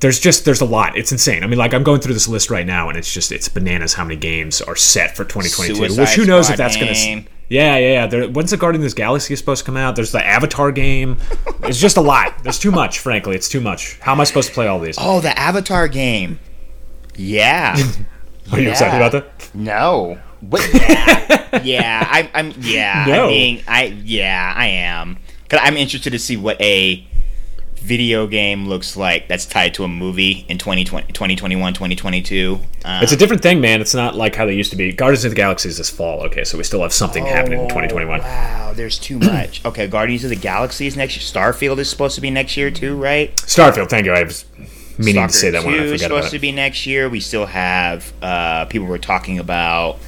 [0.00, 0.96] There's just there's a lot.
[0.96, 1.44] It's insane.
[1.44, 3.94] I mean, like I'm going through this list right now, and it's just it's bananas
[3.94, 5.74] how many games are set for 2022.
[5.74, 7.30] Suicide which who knows Squad if that's going to.
[7.50, 8.06] Yeah, yeah, yeah.
[8.06, 9.96] There, when's the Guardian of the Galaxy is supposed to come out?
[9.96, 11.18] There's the Avatar game.
[11.64, 12.42] It's just a lot.
[12.44, 13.00] There's too much.
[13.00, 13.98] Frankly, it's too much.
[14.00, 14.96] How am I supposed to play all these?
[14.98, 16.38] Oh, the Avatar game.
[17.16, 17.76] Yeah.
[18.52, 19.54] Are you excited about that?
[19.54, 20.18] no.
[20.40, 20.66] What?
[20.72, 21.62] Yeah.
[21.62, 22.06] yeah.
[22.08, 22.54] I, I'm.
[22.60, 23.04] Yeah.
[23.08, 23.26] No.
[23.26, 23.84] I mean, I.
[24.04, 25.18] Yeah, I am.
[25.48, 27.04] Cause I'm interested to see what a
[27.80, 32.60] video game looks like that's tied to a movie in 2020, 2021, 2022.
[32.84, 33.80] Um, It's a different thing, man.
[33.80, 34.92] It's not like how they used to be.
[34.92, 36.44] Guardians of the Galaxy is this fall, okay?
[36.44, 38.20] So we still have something happening in 2021.
[38.20, 39.64] Wow, there's too much.
[39.64, 41.22] okay, Guardians of the Galaxy is next year.
[41.44, 43.34] Starfield is supposed to be next year too, right?
[43.36, 44.12] Starfield, thank you.
[44.12, 44.44] I was
[44.98, 45.74] meaning Stalker to say that one.
[45.74, 47.08] I 2 is forgot supposed about to be next year.
[47.08, 49.98] We still have uh, people were talking about.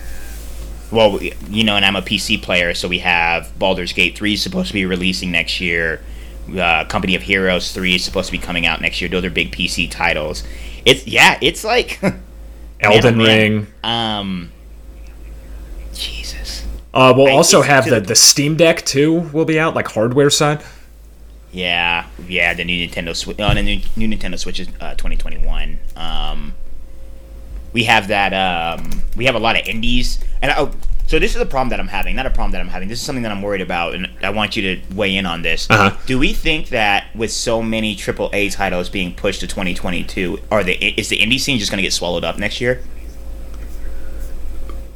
[0.91, 4.43] Well, you know, and I'm a PC player, so we have Baldur's Gate 3 is
[4.43, 6.03] supposed to be releasing next year.
[6.59, 9.09] Uh, Company of Heroes 3 is supposed to be coming out next year.
[9.09, 10.43] Those are big PC titles.
[10.85, 12.01] It's yeah, it's like
[12.81, 13.27] Elden Man, oh, man.
[13.53, 13.67] Ring.
[13.85, 14.53] um
[15.95, 16.67] Jesus.
[16.95, 19.21] Uh, we'll I- also have the, the- the Steam Deck too.
[19.33, 20.63] Will be out like hardware side.
[21.53, 23.37] Yeah, yeah, the new Nintendo Switch.
[23.39, 25.79] Oh, the new, new Nintendo Switch is uh, 2021.
[25.97, 26.55] Um,
[27.75, 28.33] we have that.
[28.33, 30.73] Um, we have a lot of indies, and oh,
[31.13, 32.17] so this is a problem that I'm having.
[32.17, 32.89] Not a problem that I'm having.
[32.89, 35.43] This is something that I'm worried about, and I want you to weigh in on
[35.43, 35.69] this.
[35.69, 35.95] Uh-huh.
[36.07, 40.73] Do we think that with so many AAA titles being pushed to 2022, are the
[40.99, 42.83] is the indie scene just going to get swallowed up next year?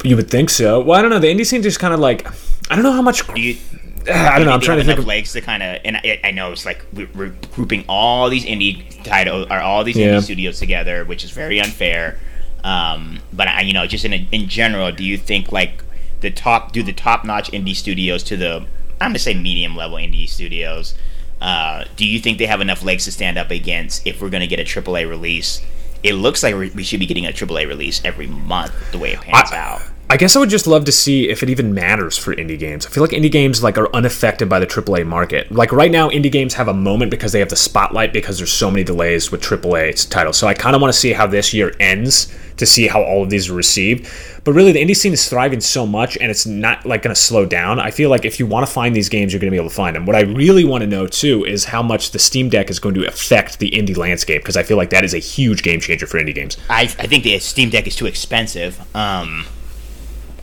[0.03, 0.81] You would think so.
[0.81, 1.19] Well, I don't know.
[1.19, 2.25] The indie scene just kind of like
[2.71, 3.21] I don't know how much.
[3.37, 3.55] You?
[4.11, 4.53] I don't know.
[4.53, 5.05] I'm trying to think of.
[5.05, 9.03] legs to kind of, and I, I know it's like we're, grouping all these indie
[9.03, 10.15] titles or all these Yeah.
[10.15, 12.17] indie studios together, which is very unfair.
[12.63, 15.83] Um, but I, you know, just in in general, do you think like
[16.21, 18.65] the top, do the top notch indie studios to the,
[18.99, 20.95] I'm gonna say medium level indie studios,
[21.41, 24.47] uh, do you think they have enough legs to stand up against if we're gonna
[24.47, 25.61] get a AAA release?
[26.03, 29.21] It looks like we should be getting a AAA release every month the way it
[29.21, 29.81] pans I- out.
[30.09, 32.85] I guess I would just love to see if it even matters for indie games.
[32.85, 35.51] I feel like indie games like are unaffected by the AAA market.
[35.51, 38.53] Like right now, indie games have a moment because they have the spotlight because there's
[38.53, 40.37] so many delays with AAA titles.
[40.37, 43.23] So I kind of want to see how this year ends to see how all
[43.23, 44.09] of these are received.
[44.45, 47.21] But really, the indie scene is thriving so much, and it's not like going to
[47.21, 47.77] slow down.
[47.77, 49.69] I feel like if you want to find these games, you're going to be able
[49.69, 50.05] to find them.
[50.05, 52.95] What I really want to know too is how much the Steam Deck is going
[52.95, 56.07] to affect the indie landscape because I feel like that is a huge game changer
[56.07, 56.55] for indie games.
[56.69, 58.79] I, I think the Steam Deck is too expensive.
[58.95, 59.45] Um,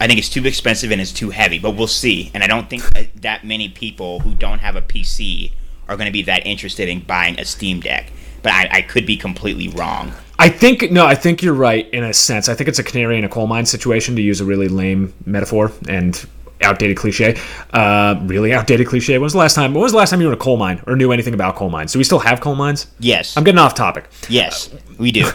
[0.00, 2.30] I think it's too expensive and it's too heavy, but we'll see.
[2.34, 5.52] And I don't think that, that many people who don't have a PC
[5.88, 8.10] are going to be that interested in buying a Steam Deck.
[8.42, 10.12] But I, I could be completely wrong.
[10.38, 12.48] I think no, I think you're right in a sense.
[12.48, 15.14] I think it's a canary in a coal mine situation to use a really lame
[15.24, 16.26] metaphor and
[16.60, 17.38] outdated cliche.
[17.72, 19.14] Uh, really outdated cliche.
[19.14, 19.74] When was the last time?
[19.74, 21.56] When was the last time you were in a coal mine or knew anything about
[21.56, 21.92] coal mines?
[21.92, 22.88] Do we still have coal mines?
[22.98, 23.36] Yes.
[23.36, 24.08] I'm getting off topic.
[24.28, 25.30] Yes, we do.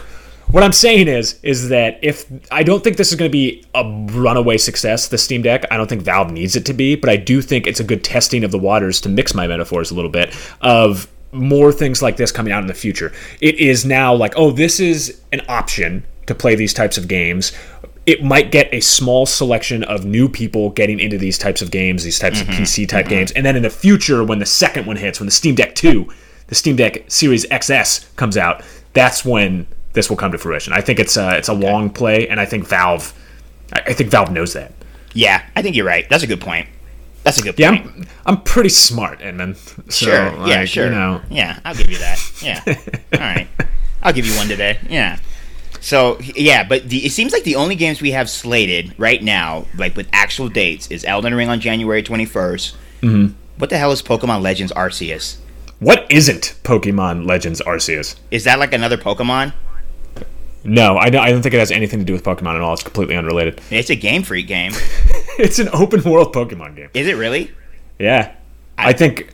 [0.50, 3.64] What I'm saying is, is that if I don't think this is going to be
[3.74, 5.64] a runaway success, the Steam Deck.
[5.70, 8.02] I don't think Valve needs it to be, but I do think it's a good
[8.02, 12.16] testing of the waters to mix my metaphors a little bit of more things like
[12.16, 13.12] this coming out in the future.
[13.40, 17.52] It is now like, oh, this is an option to play these types of games.
[18.06, 22.02] It might get a small selection of new people getting into these types of games,
[22.02, 22.50] these types Mm-hmm.
[22.50, 25.26] of PC type games, and then in the future, when the second one hits, when
[25.26, 26.08] the Steam Deck Two,
[26.48, 30.72] the Steam Deck Series XS comes out, that's when this will come to fruition.
[30.72, 33.12] I think it's a, it's a long play, and I think Valve,
[33.72, 34.72] I think Valve knows that.
[35.12, 36.08] Yeah, I think you're right.
[36.08, 36.68] That's a good point.
[37.24, 37.86] That's a good Yeah, point.
[37.86, 39.56] I'm, I'm pretty smart, Edmund.
[39.56, 40.46] So, Sure.
[40.46, 40.64] yeah.
[40.64, 40.84] Sure.
[40.86, 42.18] You know, Yeah, I'll give you that.
[42.42, 42.62] Yeah.
[43.12, 43.48] All right.
[44.02, 44.78] I'll give you one today.
[44.88, 45.18] Yeah.
[45.80, 49.66] So yeah, but the, it seems like the only games we have slated right now,
[49.76, 53.28] like with actual dates, is Elden Ring on January twenty Mm-hmm.
[53.58, 55.36] What the hell is Pokemon Legends Arceus?
[55.78, 58.16] what isn't Pokemon Legends Arceus?
[58.30, 59.54] Is that like another Pokemon?
[60.64, 62.74] No, I don't, I don't think it has anything to do with Pokemon at all.
[62.74, 63.60] It's completely unrelated.
[63.70, 64.72] It's a Game Freak game.
[65.38, 66.90] It's an open world Pokemon game.
[66.92, 67.50] Is it really?
[67.98, 68.34] Yeah.
[68.76, 69.32] I think,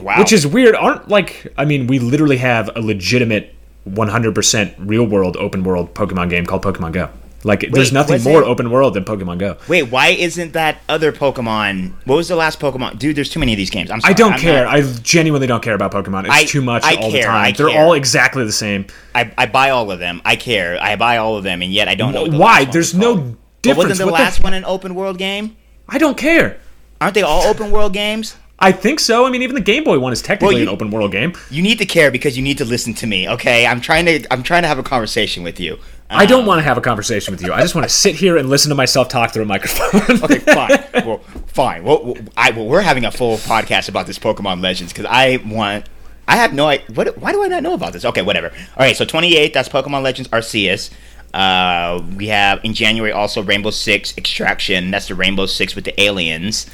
[0.00, 0.18] Wow.
[0.18, 0.74] which is weird.
[0.74, 3.54] Aren't like, I mean, we literally have a legitimate
[3.88, 7.10] 100% real world open world Pokemon game called Pokemon Go.
[7.46, 9.56] Like, there's nothing more it- open world than Pokemon Go.
[9.68, 11.92] Wait, why isn't that other Pokemon?
[12.04, 12.98] What was the last Pokemon?
[12.98, 13.90] Dude, there's too many of these games.
[13.90, 14.10] I'm sorry.
[14.10, 14.64] I don't I'm care.
[14.64, 16.24] not- I genuinely don't care about Pokemon.
[16.24, 17.44] It's I- too much I all the care, time.
[17.46, 18.86] I They're all exactly the same.
[19.14, 20.20] I, I buy all of them.
[20.24, 20.76] I care.
[20.82, 22.26] I buy all of them, and yet I don't know.
[22.26, 22.64] the Why?
[22.64, 23.36] There's no called.
[23.62, 23.76] But difference.
[23.90, 25.56] wasn't the What the- last one an open world game?
[25.88, 26.58] I don't care.
[27.00, 28.36] Aren't they all open world games?
[28.58, 29.26] I think so.
[29.26, 31.34] I mean, even the Game Boy one is technically Well, you- an open world game.
[31.50, 33.28] You need to care because you need to listen to me.
[33.28, 34.26] Okay, I'm trying to.
[34.32, 35.78] I'm trying to have a conversation with you.
[36.08, 37.52] I don't Um, want to have a conversation with you.
[37.52, 40.22] I just want to sit here and listen to myself talk through a microphone.
[40.22, 40.38] Okay,
[40.94, 41.06] fine.
[41.06, 41.82] well, fine.
[41.84, 45.38] Well, well, I, well, we're having a full podcast about this Pokemon Legends because I
[45.44, 45.86] want.
[46.28, 46.86] I have no idea.
[46.94, 48.04] What, why do I not know about this?
[48.04, 48.48] Okay, whatever.
[48.50, 50.90] All right, so 28, that's Pokemon Legends Arceus.
[51.34, 54.90] Uh, we have in January also Rainbow Six Extraction.
[54.90, 56.66] That's the Rainbow Six with the aliens.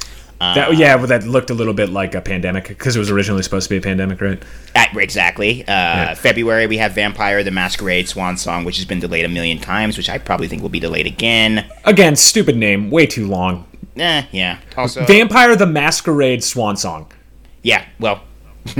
[0.43, 3.09] Uh, That, yeah, well, that looked a little bit like a pandemic because it was
[3.09, 4.41] originally supposed to be a pandemic, right?
[4.75, 5.63] At, exactly.
[5.67, 9.59] Uh, February, we have Vampire the Masquerade Swan Song, which has been delayed a million
[9.59, 11.65] times, which I probably think will be delayed again.
[11.85, 13.65] Again, stupid name, way too long.
[13.95, 14.59] Eh, yeah.
[14.75, 17.11] Also, Vampire the Masquerade Swan Song.
[17.61, 17.85] yeah.
[17.99, 18.23] Well,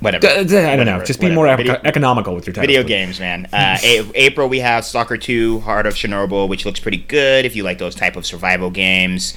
[0.00, 0.26] whatever.
[0.26, 0.76] I don't know.
[0.78, 1.34] Whatever, Just be whatever.
[1.34, 2.66] more Video- economical with your titles.
[2.68, 3.46] Video games, man.
[3.52, 7.54] Uh, A- April, we have Stalker 2, Heart of Chernobyl, which looks pretty good if
[7.56, 9.36] you like those type of survival games.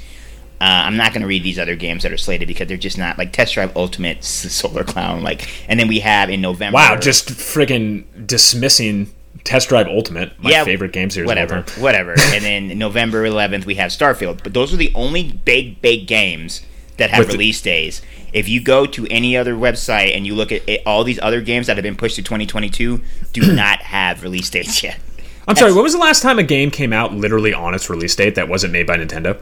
[0.62, 2.98] Uh, I'm not going to read these other games that are slated because they're just
[2.98, 5.50] not like Test Drive Ultimate, Solar Crown, like.
[5.68, 6.76] And then we have in November.
[6.76, 9.12] Wow, just friggin' dismissing
[9.44, 11.28] Test Drive Ultimate, my Yeah, favorite game series.
[11.28, 12.12] whatever, whatever.
[12.12, 14.44] and then November 11th we have Starfield.
[14.44, 16.62] But those are the only big, big games
[16.98, 18.04] that have With the- release days.
[18.32, 21.42] If you go to any other website and you look at it, all these other
[21.42, 23.02] games that have been pushed to 2022,
[23.34, 25.00] do not have release dates yet.
[25.48, 25.74] I'm sorry.
[25.74, 28.48] When was the last time a game came out literally on its release date that
[28.48, 29.38] wasn't made by Nintendo?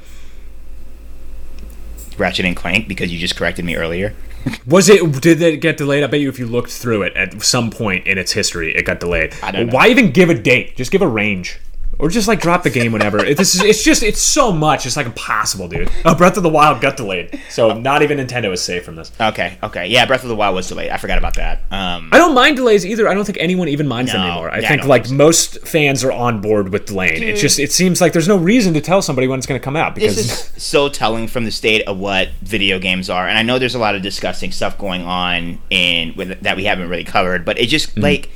[2.19, 4.13] Ratchet and Clank, because you just corrected me earlier.
[4.65, 5.21] Was it?
[5.21, 6.03] Did it get delayed?
[6.03, 8.83] I bet you if you looked through it at some point in its history, it
[8.83, 9.33] got delayed.
[9.43, 9.73] I don't know.
[9.73, 10.75] Why even give a date?
[10.75, 11.59] Just give a range,
[11.99, 13.23] or just like drop the game whenever.
[13.23, 14.85] It, this is, it's just it's so much.
[14.85, 15.91] It's like impossible, dude.
[16.05, 19.11] Oh, Breath of the Wild got delayed, so not even Nintendo is safe from this.
[19.19, 19.87] Okay, okay.
[19.87, 20.89] Yeah, Breath of the Wild was delayed.
[20.91, 21.59] I forgot about that.
[21.71, 23.07] Um, I don't mind delays either.
[23.07, 24.49] I don't think anyone even minds them anymore.
[24.49, 25.15] I yeah, think don't like think so.
[25.15, 27.21] most fans are on board with delaying.
[27.21, 29.63] It just it seems like there's no reason to tell somebody when it's going to
[29.63, 33.27] come out because this is so telling from the state of what video games are
[33.27, 36.63] and i know there's a lot of disgusting stuff going on in with that we
[36.63, 38.01] haven't really covered but it just Mm-hmm.
[38.01, 38.29] like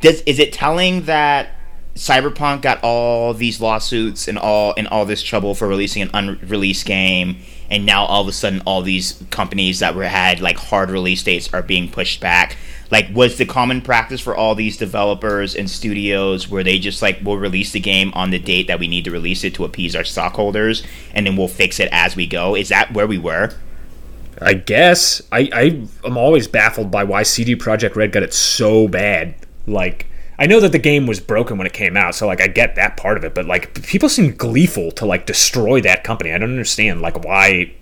[0.00, 1.50] does is it telling that
[1.94, 6.86] cyberpunk got all these lawsuits and all and all this trouble for releasing an unreleased
[6.86, 7.36] game
[7.70, 11.22] and now all of a sudden all these companies that were had like hard release
[11.22, 12.56] dates are being pushed back
[12.92, 17.22] Like, was the common practice for all these developers and studios where they just like
[17.22, 19.96] will release the game on the date that we need to release it to appease
[19.96, 20.82] our stockholders,
[21.14, 22.54] and then we'll fix it as we go?
[22.54, 23.54] Is that where we were?
[24.42, 28.88] I guess I, I am always baffled by why CD Projekt Red got it so
[28.88, 29.36] bad.
[29.66, 30.06] Like
[30.42, 32.74] I know that the game was broken when it came out, so like I get
[32.74, 36.32] that part of it, but like people seem gleeful to like destroy that company.
[36.32, 37.74] I don't understand like why.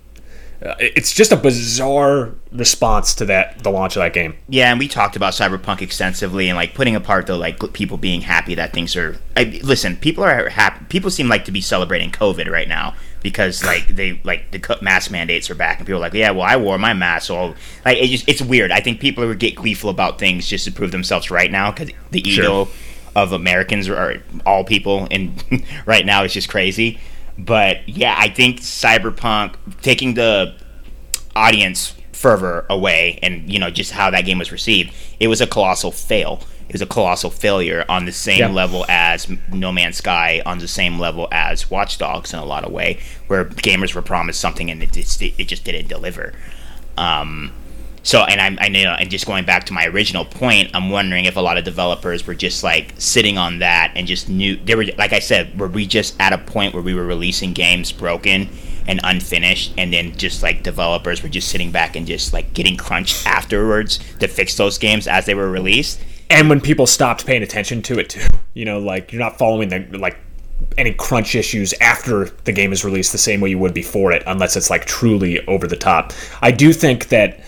[0.62, 4.36] Uh, it's just a bizarre response to that the launch of that game.
[4.46, 8.20] Yeah, and we talked about Cyberpunk extensively and like putting apart the like people being
[8.20, 9.16] happy that things are.
[9.34, 10.84] I, listen, people are happy.
[10.90, 15.11] People seem like to be celebrating COVID right now because like they like the mask
[15.11, 17.54] mandates are back and people are like, yeah, well, I wore my mask, so
[17.85, 18.70] like it just it's weird.
[18.70, 21.90] I think people would get gleeful about things just to prove themselves right now because
[22.11, 22.74] the ego sure.
[23.14, 26.98] of Americans or all people and right now is just crazy.
[27.38, 30.54] But yeah, I think Cyberpunk taking the
[31.37, 35.46] audience fervor away and you know just how that game was received, it was a
[35.46, 36.40] colossal fail.
[36.70, 38.48] It was a colossal failure on the same yeah.
[38.48, 42.64] level as No Man's Sky, on the same level as Watch Dogs in a lot
[42.64, 46.33] of way, where gamers were promised something and it just, it just didn't deliver.
[46.96, 47.50] Um,
[48.04, 51.24] so, and I'm, I know, and just going back to my original point, I'm wondering
[51.24, 54.76] if a lot of developers were just like sitting on that and just knew they
[54.76, 57.90] were, like I said, were we just at a point where we were releasing games
[57.90, 58.48] broken
[58.87, 62.76] and unfinished, and then just like developers were just sitting back and just like getting
[62.76, 66.00] crunched afterwards to fix those games as they were released.
[66.30, 69.68] And when people stopped paying attention to it too, you know, like you're not following
[69.68, 70.16] the like
[70.78, 74.22] any crunch issues after the game is released the same way you would before it,
[74.26, 76.12] unless it's like truly over the top.
[76.40, 77.40] I do think that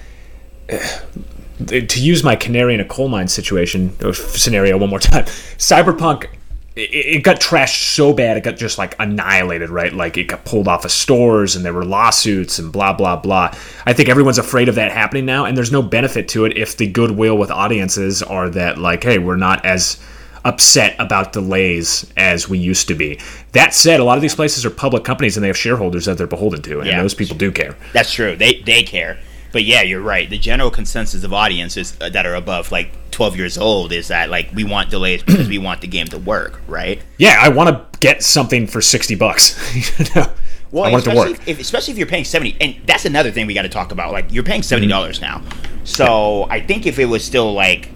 [1.67, 5.25] to use my canary in a coal mine situation uh, scenario one more time,
[5.59, 6.27] Cyberpunk
[6.75, 9.93] it, got trashed so bad it got just like annihilated right?
[9.93, 13.55] Like it got pulled off of stores and there were lawsuits and blah blah blah.
[13.87, 16.77] I think everyone's afraid of that happening now and there's no benefit to it if
[16.77, 20.01] the goodwill with audiences are that like hey we're not as
[20.45, 23.21] upset about delays as we used to be.
[23.53, 26.19] That said a lot of these places are public companies and they have shareholders that
[26.19, 27.77] they're beholden to and yeah, those people do care.
[27.93, 28.35] That's true.
[28.37, 29.19] They they care.
[29.53, 30.29] But yeah, you're right.
[30.29, 34.31] The general consensus of audiences uh, that are above like 12 years old is that
[34.31, 37.01] like we want delays because we want the game to work, right?
[37.19, 39.57] Yeah, I want to get something for 60 bucks.
[40.15, 40.27] know?
[40.71, 41.49] Well, I want it to work.
[41.49, 44.13] If, especially if you're paying 70 and that's another thing we got to talk about.
[44.13, 45.23] Like you're paying $70 mm-hmm.
[45.23, 45.43] now.
[45.85, 47.89] So, I think if it was still like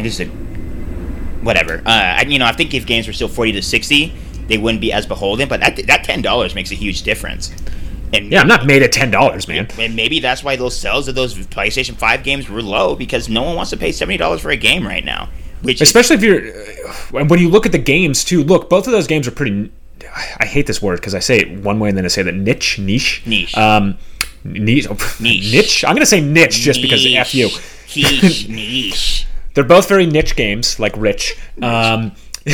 [0.00, 0.30] and this is a
[1.42, 1.82] whatever.
[1.84, 4.12] Uh, you know, I think if games were still 40 to 60,
[4.48, 7.50] they wouldn't be as beholden, but that that $10 makes a huge difference.
[8.12, 9.68] And yeah, I'm not made at ten dollars, man.
[9.78, 13.42] And maybe that's why those sales of those PlayStation Five games were low because no
[13.42, 15.28] one wants to pay seventy dollars for a game right now.
[15.62, 18.42] Which especially is, if you're when you look at the games too.
[18.42, 19.70] Look, both of those games are pretty.
[20.38, 22.34] I hate this word because I say it one way and then I say that
[22.34, 23.56] niche, niche, niche.
[23.56, 23.98] Um,
[24.44, 24.88] niche,
[25.20, 25.52] niche.
[25.52, 25.84] niche.
[25.84, 27.48] I'm gonna say niche just because f you.
[27.94, 29.26] Niche, niche.
[29.54, 31.36] They're both very niche games, like Rich.
[31.62, 32.12] Um,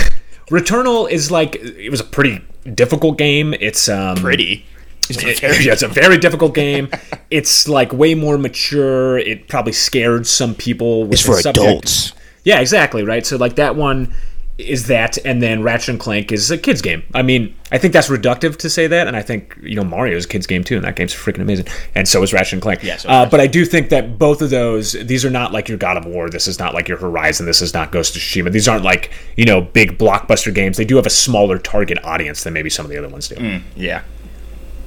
[0.50, 2.40] Returnal is like it was a pretty
[2.74, 3.54] difficult game.
[3.54, 4.66] It's um, pretty
[5.10, 6.90] it's a, yeah, it's a very difficult game.
[7.28, 9.18] It's like way more mature.
[9.18, 11.02] It probably scared some people.
[11.02, 11.66] With it's for subject.
[11.66, 12.12] adults.
[12.44, 13.02] Yeah, exactly.
[13.02, 13.26] Right.
[13.26, 14.14] So like that one
[14.58, 17.02] is that, and then Ratchet and Clank is a kids game.
[17.14, 20.24] I mean, I think that's reductive to say that, and I think you know Mario's
[20.24, 21.66] a kids game too, and that game's freaking amazing.
[21.94, 22.82] And so is Ratchet and Clank.
[22.82, 22.96] Yeah.
[22.96, 25.78] So uh, but I do think that both of those, these are not like your
[25.78, 26.30] God of War.
[26.30, 27.44] This is not like your Horizon.
[27.44, 28.50] This is not Ghost of Tsushima.
[28.50, 30.76] These aren't like you know big blockbuster games.
[30.76, 33.34] They do have a smaller target audience than maybe some of the other ones do.
[33.34, 34.02] Mm, yeah.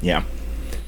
[0.02, 0.24] Yeah.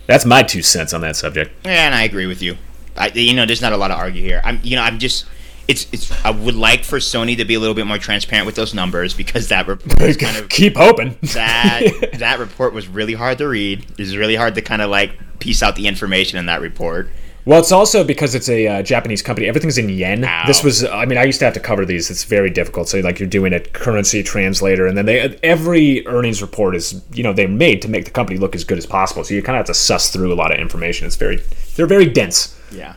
[0.08, 1.54] That's my two cents on that subject.
[1.66, 2.58] Yeah, and I agree with you.
[2.98, 4.42] I, you know, there's not a lot to argue here.
[4.44, 5.26] I'm, you know, I'm just.
[5.68, 6.12] It's, it's.
[6.26, 9.14] I would like for Sony to be a little bit more transparent with those numbers
[9.14, 11.18] because that report kind of keep hoping.
[11.34, 13.86] that that report was really hard to read.
[13.92, 17.10] It was really hard to kind of like piece out the information in that report.
[17.44, 19.48] Well, it's also because it's a uh, Japanese company.
[19.48, 20.24] Everything's in yen.
[20.24, 20.44] Ow.
[20.46, 22.12] This was, I mean, I used to have to cover these.
[22.12, 22.88] It's very difficult.
[22.88, 27.24] So, like, you're doing a currency translator, and then they every earnings report is, you
[27.24, 29.24] know, they're made to make the company look as good as possible.
[29.24, 31.08] So you kind of have to suss through a lot of information.
[31.08, 31.38] It's very,
[31.76, 32.56] they're very dense.
[32.72, 32.96] Yeah,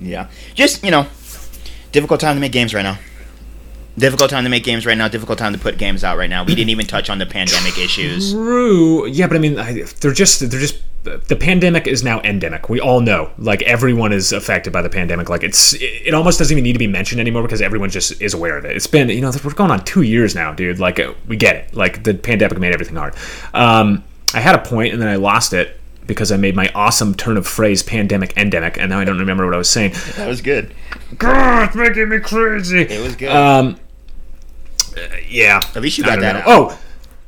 [0.00, 0.28] yeah.
[0.54, 1.06] Just you know,
[1.92, 2.98] difficult time to make games right now.
[3.96, 5.06] Difficult time to make games right now.
[5.06, 6.44] Difficult time to put games out right now.
[6.44, 8.32] We didn't even touch on the pandemic issues.
[8.32, 9.06] True.
[9.06, 12.68] Yeah, but I mean, they're just they're just the pandemic is now endemic.
[12.68, 15.28] We all know, like everyone is affected by the pandemic.
[15.28, 18.34] Like it's it almost doesn't even need to be mentioned anymore because everyone just is
[18.34, 18.76] aware of it.
[18.76, 20.78] It's been you know we're going on two years now, dude.
[20.78, 21.74] Like we get it.
[21.74, 23.14] Like the pandemic made everything hard.
[23.52, 27.14] Um, I had a point and then I lost it because I made my awesome
[27.14, 29.94] turn of phrase pandemic endemic, and now I don't remember what I was saying.
[30.16, 30.74] That was good.
[31.18, 32.82] God, it's making me crazy.
[32.82, 33.30] It was good.
[33.30, 33.76] Um,
[34.96, 35.60] uh, yeah.
[35.74, 36.44] At least you got that.
[36.46, 36.78] Oh,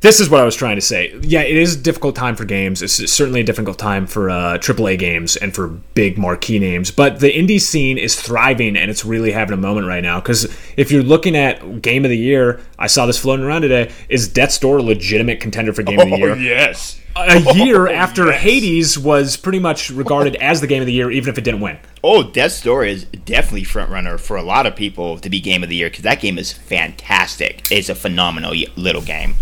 [0.04, 1.18] this is what I was trying to say.
[1.22, 2.82] Yeah, it is a difficult time for games.
[2.82, 6.90] It's certainly a difficult time for uh, AAA games and for big marquee names.
[6.90, 10.20] But the indie scene is thriving and it's really having a moment right now.
[10.20, 10.44] Because
[10.76, 13.90] if you're looking at Game of the Year, I saw this floating around today.
[14.10, 16.36] Is Death's Door a legitimate contender for Game of the Year?
[16.36, 17.00] yes.
[17.16, 18.42] A year after yes.
[18.42, 21.62] Hades was pretty much regarded as the Game of the Year, even if it didn't
[21.62, 21.78] win.
[22.02, 25.62] Oh, Death's Door is definitely front runner for a lot of people to be Game
[25.62, 27.62] of the Year because that game is fantastic.
[27.70, 29.36] It's a phenomenal little game.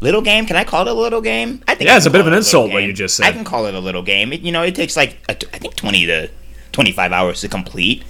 [0.00, 0.46] Little game?
[0.46, 1.62] Can I call it a little game?
[1.66, 3.26] I think Yeah, I it's a bit of an insult what you just said.
[3.26, 4.32] I can call it a little game.
[4.32, 6.28] It, you know, it takes like a t- I think twenty to
[6.72, 8.04] twenty-five hours to complete.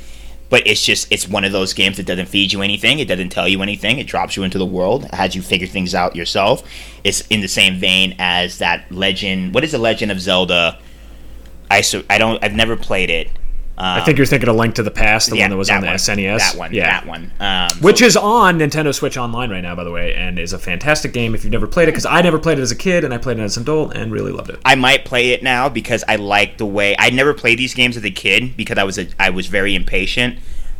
[0.49, 2.99] But it's just it's one of those games that doesn't feed you anything.
[2.99, 3.99] It doesn't tell you anything.
[3.99, 5.05] It drops you into the world.
[5.05, 6.62] It has you figure things out yourself.
[7.05, 9.55] It's in the same vein as that Legend.
[9.55, 10.79] What is the Legend of Zelda?
[11.70, 12.42] I so I don't.
[12.42, 13.31] I've never played it.
[13.79, 15.69] Um, I think you're thinking of Link to the Past, the yeah, one that was
[15.69, 16.39] on the one, SNES.
[16.39, 16.73] That one.
[16.73, 17.01] yeah.
[17.01, 17.31] That one.
[17.41, 20.59] Um, Which is on Nintendo Switch Online right now, by the way, and is a
[20.59, 21.93] fantastic game if you've never played it.
[21.93, 23.95] Because I never played it as a kid, and I played it as an adult,
[23.95, 24.61] and really loved it.
[24.65, 27.99] I might play it now because I like the way I never played these games
[27.99, 30.39] as a kid because I was a I was very impatient.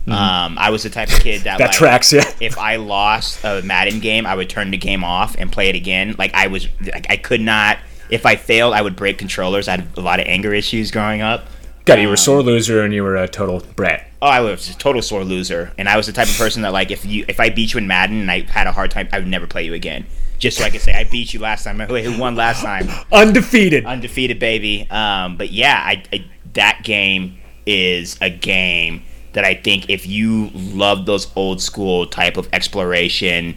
[0.09, 1.59] Um, I was the type of kid that Mm-hmm.
[1.59, 2.33] That like, tracks, yeah.
[2.41, 5.75] If I lost a Madden game, I would turn the game off and play it
[5.75, 6.15] again.
[6.17, 7.79] Like I was, like, I could not.
[8.09, 9.67] If I failed, I would break controllers.
[9.67, 11.49] I had a lot of anger issues growing up.
[11.87, 14.11] God, you were a sore loser, and you were a total brat.
[14.21, 16.73] Oh, I was a total sore loser, and I was the type of person that
[16.73, 19.09] like if you if I beat you in Madden and I had a hard time,
[19.13, 20.05] I would never play you again.
[20.39, 21.79] Just so I could say I beat you last time.
[21.79, 22.89] Who who won last time?
[23.13, 23.87] Undefeated.
[23.87, 24.91] undefeated baby.
[24.91, 30.51] Um, but yeah, I, I that game is a game that I think if you
[30.55, 33.57] love those old school type of exploration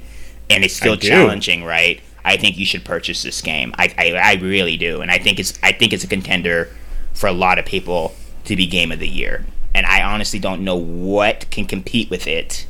[0.52, 2.00] and it's still challenging, right?
[2.24, 3.74] I think you should purchase this game.
[3.78, 6.70] I, I, I really do, and I think it's I think it's a contender
[7.14, 8.14] for a lot of people
[8.50, 9.46] to be game of the year.
[9.74, 12.66] And I honestly don't know what can compete with it.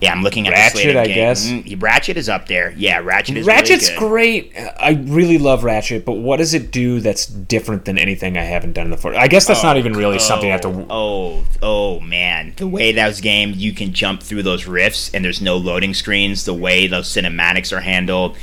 [0.00, 1.46] Yeah, I'm looking at the slate Ratchet, of I games.
[1.46, 1.74] guess.
[1.74, 2.74] Mm, Ratchet is up there.
[2.76, 4.08] Yeah, Ratchet is Ratchet's really good.
[4.08, 4.52] great.
[4.78, 8.74] I really love Ratchet, but what does it do that's different than anything I haven't
[8.74, 9.14] done before?
[9.14, 10.86] I guess that's not even really something I have to.
[10.90, 15.40] Oh, oh man, the way those games you can jump through those rifts and there's
[15.40, 16.44] no loading screens.
[16.44, 18.36] The way those cinematics are handled,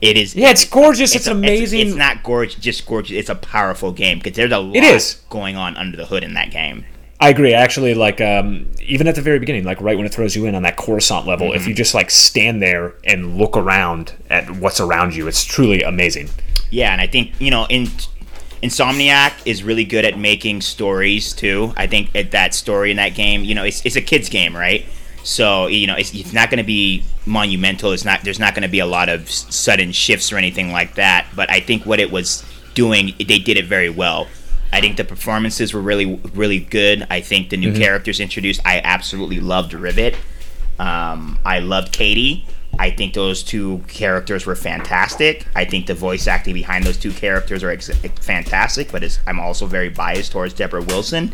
[0.00, 0.34] it is.
[0.34, 1.14] Yeah, it's gorgeous.
[1.14, 1.80] It's, a- amazing.
[1.88, 3.16] It's, not gorgeous, just gorgeous.
[3.16, 5.22] It's a powerful game because there's a lot It is.
[5.30, 6.84] going on under the hood in that game.
[7.18, 7.54] I agree.
[7.54, 10.54] Actually, like um, even at the very beginning, like right when it throws you in
[10.54, 11.56] on that Coruscant level, Mm-hmm.
[11.56, 15.82] if you just like stand there and look around at what's around you, it's truly
[15.82, 16.28] amazing.
[16.70, 17.86] Yeah, and I think you know, in
[18.62, 21.72] Insomniac is really good at making stories too.
[21.76, 24.56] I think at that story in that game, you know, it's, it's a kids game,
[24.56, 24.84] right?
[25.26, 27.90] So you know, it's, it's not going to be monumental.
[27.92, 28.22] It's not.
[28.22, 31.26] There's not going to be a lot of s- sudden shifts or anything like that.
[31.34, 34.28] But I think what it was doing, they did it very well.
[34.72, 37.06] I think the performances were really, really good.
[37.10, 40.14] I think the new characters introduced, I absolutely loved Rivet.
[40.78, 42.44] Um, I loved Katie.
[42.78, 45.46] I think those two characters were fantastic.
[45.56, 47.88] I think the voice acting behind those two characters are ex-
[48.20, 51.32] fantastic, but it's, I'm also very biased towards Deborah Wilson.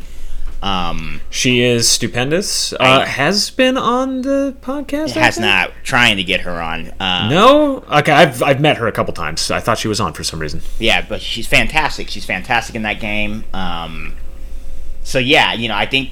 [0.63, 2.73] Um, She is stupendous.
[2.73, 5.17] Uh, has been on the podcast.
[5.17, 6.93] I has not trying to get her on.
[7.01, 7.85] Um, No.
[7.91, 9.51] Okay, I've I've met her a couple times.
[9.51, 10.61] I thought she was on for some reason.
[10.79, 12.09] Yeah, but she's fantastic.
[12.09, 13.45] She's fantastic in that game.
[13.53, 14.15] Um,
[15.03, 16.11] so yeah, you know, I think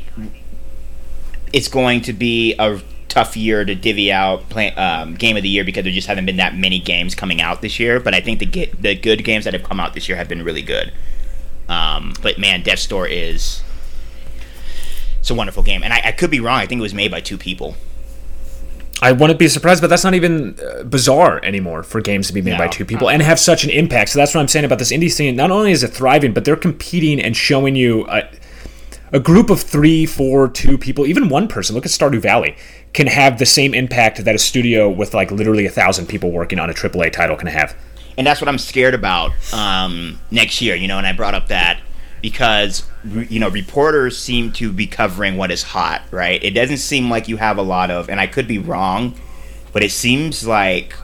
[1.52, 5.48] it's going to be a tough year to divvy out play, um, game of the
[5.48, 8.00] year because there just haven't been that many games coming out this year.
[8.00, 10.28] But I think the ge- the good games that have come out this year have
[10.28, 10.92] been really good.
[11.68, 13.62] Um, but man, Death's Door is
[15.30, 16.58] it's a wonderful game, and I, I could be wrong.
[16.58, 17.76] I think it was made by two people.
[19.00, 22.42] I wouldn't be surprised, but that's not even uh, bizarre anymore for games to be
[22.42, 24.10] made by two people and have such an impact.
[24.10, 25.36] So that's what I'm saying about this indie scene.
[25.36, 28.28] Not only is it thriving, but they're competing and showing you a,
[29.12, 31.74] a group of three, four, two people, even one person.
[31.74, 32.56] Look at Stardew Valley
[32.92, 36.58] can have the same impact that a studio with like literally a thousand people working
[36.58, 37.74] on a AAA title can have.
[38.18, 40.74] and that's what I'm scared about um, next year.
[40.74, 41.80] You know, and I brought up that
[42.20, 46.42] because you know reporters seem to be covering what is hot, right?
[46.42, 49.14] It doesn't seem like you have a lot of, and I could be wrong,
[49.72, 50.94] but it seems like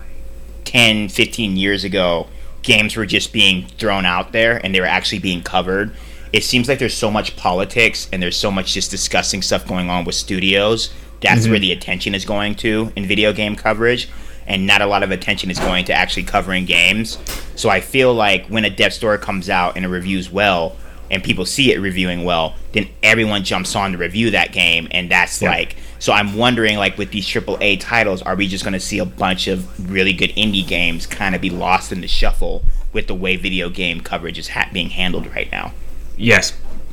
[0.65, 2.27] 10, 15 years ago,
[2.63, 5.93] games were just being thrown out there and they were actually being covered.
[6.33, 9.89] It seems like there's so much politics and there's so much just discussing stuff going
[9.89, 10.93] on with studios.
[11.21, 11.51] That's mm-hmm.
[11.53, 14.09] where the attention is going to in video game coverage,
[14.47, 17.19] and not a lot of attention is going to actually covering games.
[17.55, 20.77] So I feel like when a Death's Door comes out and it reviews well,
[21.11, 25.11] and people see it reviewing well, then everyone jumps on to review that game, and
[25.11, 25.51] that's Yeah.
[25.51, 25.77] like.
[25.99, 29.05] So I'm wondering, like with these AAA titles, are we just going to see a
[29.07, 33.15] bunch of really good indie games kind of be lost in the shuffle with the
[33.15, 35.73] way video game coverage is ha- being handled right now?
[36.19, 36.53] Yes,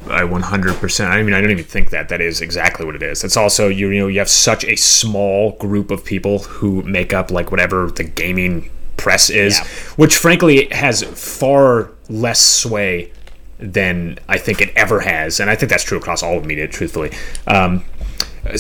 [0.10, 1.08] I 100%.
[1.10, 3.24] I mean, I don't even think that that is exactly what it is.
[3.24, 7.14] It's also you, you know you have such a small group of people who make
[7.14, 9.66] up like whatever the gaming press is, Yeah.
[9.98, 13.12] which frankly has far less sway
[13.72, 16.68] than I think it ever has, and I think that's true across all of media.
[16.68, 17.12] Truthfully,
[17.48, 17.84] um,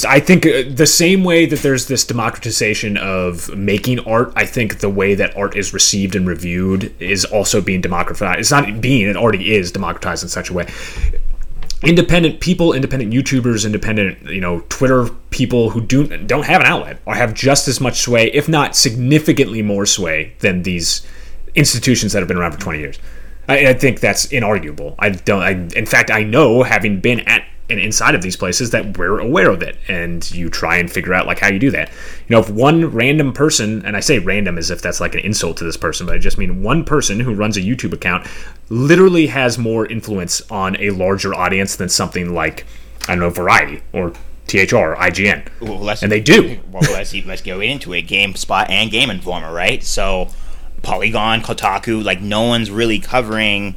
[0.07, 4.79] I think uh, the same way that there's this democratization of making art, I think
[4.79, 8.39] the way that art is received and reviewed is also being democratized.
[8.39, 10.67] It's not being; it already is democratized in such a way
[11.83, 16.99] independent people, independent YouTubers, independent you know Twitter people who do don't have an outlet
[17.05, 21.05] or have just as much sway, if not significantly more sway, than these
[21.55, 22.99] institutions that have been around for 20 years.
[23.47, 24.95] I, I think that's inarguable.
[24.99, 25.41] I don't.
[25.41, 29.19] I, in fact, I know having been at and inside of these places that we're
[29.19, 31.89] aware of it, and you try and figure out like how you do that.
[32.27, 35.21] You know, if one random person, and I say random as if that's like an
[35.21, 38.27] insult to this person, but I just mean one person who runs a YouTube account
[38.69, 42.65] literally has more influence on a larger audience than something like
[43.07, 44.13] I don't know Variety or
[44.47, 46.59] THR or IGN, Well, and they do.
[46.69, 48.07] Well, let's let's go into it.
[48.07, 49.81] GameSpot and Game Informer, right?
[49.83, 50.29] So,
[50.83, 53.75] Polygon, Kotaku, like no one's really covering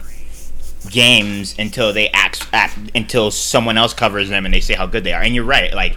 [0.90, 5.04] games until they act, act until someone else covers them and they say how good
[5.04, 5.22] they are.
[5.22, 5.96] And you're right, like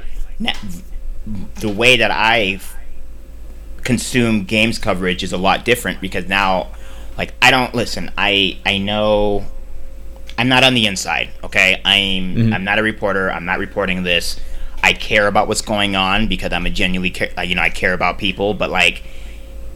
[1.59, 2.59] the way that I
[3.83, 6.67] consume games coverage is a lot different because now,
[7.17, 8.11] like I don't listen.
[8.17, 9.45] I I know
[10.37, 11.29] I'm not on the inside.
[11.43, 12.53] Okay, I'm mm-hmm.
[12.53, 13.31] I'm not a reporter.
[13.31, 14.39] I'm not reporting this.
[14.81, 17.93] I care about what's going on because I'm a genuinely care, you know I care
[17.93, 19.03] about people, but like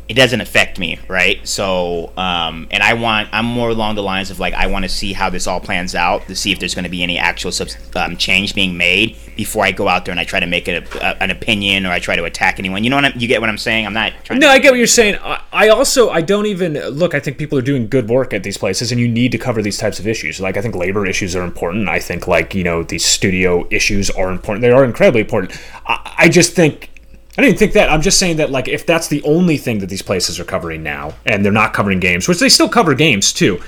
[0.09, 1.45] it doesn't affect me, right?
[1.47, 4.89] So, um, and I want I'm more along the lines of like I want to
[4.89, 7.51] see how this all plans out to see if there's going to be any actual
[7.51, 10.67] subs- um, change being made before I go out there and I try to make
[10.67, 12.83] a, a, an opinion or I try to attack anyone.
[12.83, 13.85] You know what I'm, you get what I'm saying?
[13.85, 14.39] I'm not trying.
[14.39, 15.17] No, to, I get what you're saying.
[15.21, 17.15] I, I also I don't even look.
[17.15, 19.61] I think people are doing good work at these places, and you need to cover
[19.61, 20.41] these types of issues.
[20.41, 21.87] Like I think labor issues are important.
[21.87, 24.61] I think like you know these studio issues are important.
[24.61, 25.57] They are incredibly important.
[25.85, 26.89] I, I just think.
[27.37, 27.89] I didn't think that.
[27.89, 30.83] I'm just saying that, like, if that's the only thing that these places are covering
[30.83, 33.59] now, and they're not covering games, which they still cover games too.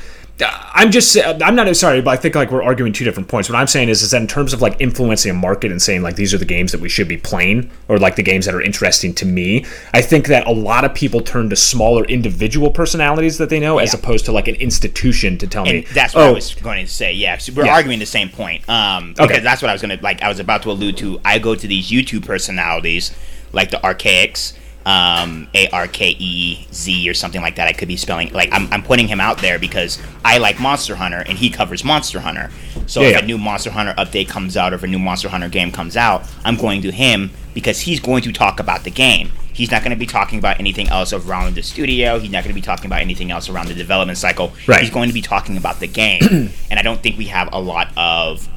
[0.43, 3.49] uh, I'm just, I'm not sorry, but I think like we're arguing two different points.
[3.49, 6.01] What I'm saying is, is that in terms of like influencing a market and saying
[6.03, 8.53] like these are the games that we should be playing, or like the games that
[8.53, 12.69] are interesting to me, I think that a lot of people turn to smaller individual
[12.69, 15.87] personalities that they know, as opposed to like an institution to tell And me.
[15.93, 17.13] that's what I oh, was going to say.
[17.13, 17.73] Yeah, we're Yeah.
[17.73, 18.67] arguing the same point.
[18.69, 19.39] Um, because Okay.
[19.39, 20.21] that's what I was going to like.
[20.21, 21.19] I was about to allude to.
[21.25, 23.11] I go to these YouTube personalities
[23.55, 24.53] like the Arekkz,
[24.85, 27.67] um, A R K E Z or something like that.
[27.67, 30.95] I could be spelling like I'm, I'm putting him out there because I like Monster
[30.95, 32.51] Hunter and he covers Monster Hunter.
[32.85, 33.23] So Yeah, if yeah.
[33.23, 35.97] a new Monster Hunter update comes out or if a new Monster Hunter game comes
[35.97, 39.31] out, I'm going to him because he's going to talk about the game.
[39.53, 42.19] He's not going to be talking about anything else around the studio.
[42.19, 44.51] He's not going to be talking about anything else around the development cycle.
[44.67, 44.81] Right.
[44.81, 46.21] He's going to be talking about the game.
[46.69, 48.47] and I don't think we have a lot of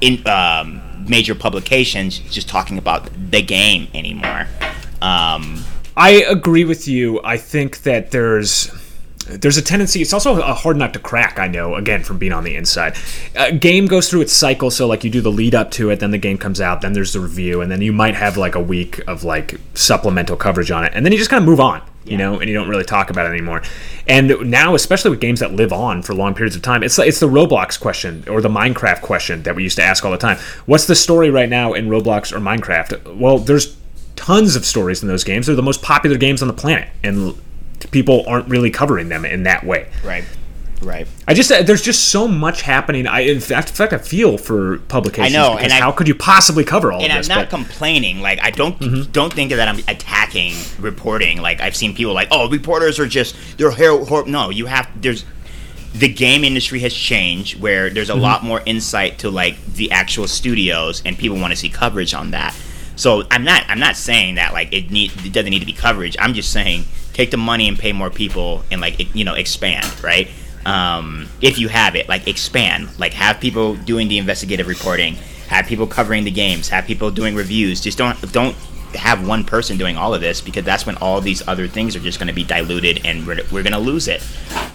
[0.00, 4.46] in um, major publications just talking about the game anymore.
[5.00, 5.64] Um,
[5.96, 7.20] I agree with you.
[7.24, 8.70] I think that there's
[9.28, 10.00] there's a tendency.
[10.00, 11.38] It's also a hard nut to crack.
[11.38, 12.96] I know again from being on the inside.
[13.34, 16.00] A game goes through its cycle, so like you do the lead up to it,
[16.00, 18.54] then the game comes out, then there's the review, and then you might have like
[18.54, 21.60] a week of like supplemental coverage on it, and then you just kind of move
[21.60, 21.82] on.
[22.04, 23.62] You know, and you don't really talk about it anymore.
[24.06, 27.20] And now, especially with games that live on for long periods of time, it's it's
[27.20, 30.38] the Roblox question or the Minecraft question that we used to ask all the time.
[30.64, 33.18] What's the story right now in Roblox or Minecraft?
[33.18, 33.76] Well, there's
[34.16, 35.46] tons of stories in those games.
[35.46, 37.34] They're the most popular games on the planet, and
[37.90, 39.88] people aren't really covering them in that way.
[40.02, 40.24] right,
[40.82, 41.06] right.
[41.26, 43.06] I just there's just so much happening.
[43.06, 45.34] I in fact, in fact I feel for publications.
[45.34, 47.50] I know, and I- how could you possibly cover all And of I'm not But
[47.50, 48.20] complaining.
[48.20, 49.10] Like I don't Mm-hmm.
[49.12, 51.40] don't think that I'm attacking reporting.
[51.40, 55.24] Like I've seen people like, oh, reporters are just they're hor-" No, you have there's
[55.94, 58.22] the game industry has changed where there's a Mm-hmm.
[58.22, 62.30] lot more insight to like the actual studios and people want to see coverage on
[62.32, 62.54] that.
[62.94, 65.72] So I'm not I'm not saying that like it need it doesn't need to be
[65.72, 66.16] coverage.
[66.20, 69.34] I'm just saying take the money and pay more people and like it, you know
[69.34, 70.28] expand right.
[70.68, 75.14] Um, if you have it, like expand, like have people doing the investigative reporting,
[75.48, 77.80] have people covering the games, have people doing reviews.
[77.80, 78.54] Just don't don't
[78.94, 82.00] have one person doing all of this because that's when all these other things are
[82.00, 84.26] just going to be diluted and we're, we're going to lose it.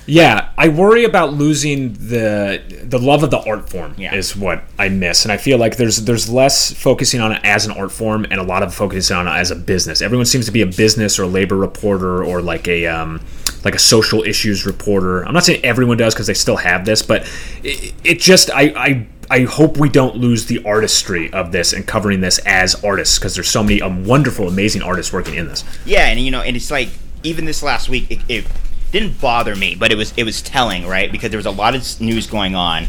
[0.05, 3.95] yeah, I worry about losing the the love of the art form.
[3.97, 4.15] Yeah.
[4.15, 7.65] Is what I miss, and I feel like there's there's less focusing on it as
[7.65, 10.01] an art form and a lot of focusing on it as a business.
[10.01, 13.19] Everyone seems to be a business or a labor reporter or like a um,
[13.63, 15.23] like a social issues reporter.
[15.25, 17.29] I'm not saying everyone does because they still have this, but
[17.63, 18.61] it, it just I.
[18.75, 23.17] I I hope we don't lose the artistry of this and covering this as artists
[23.17, 25.63] because there's so many um, wonderful, amazing artists working in this.
[25.85, 26.89] Yeah, and you know, and it's like
[27.23, 28.45] even this last week, it, it
[28.91, 31.09] didn't bother me, but it was it was telling, right?
[31.09, 32.85] Because there was a lot of news going on.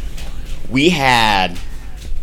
[0.69, 1.57] We had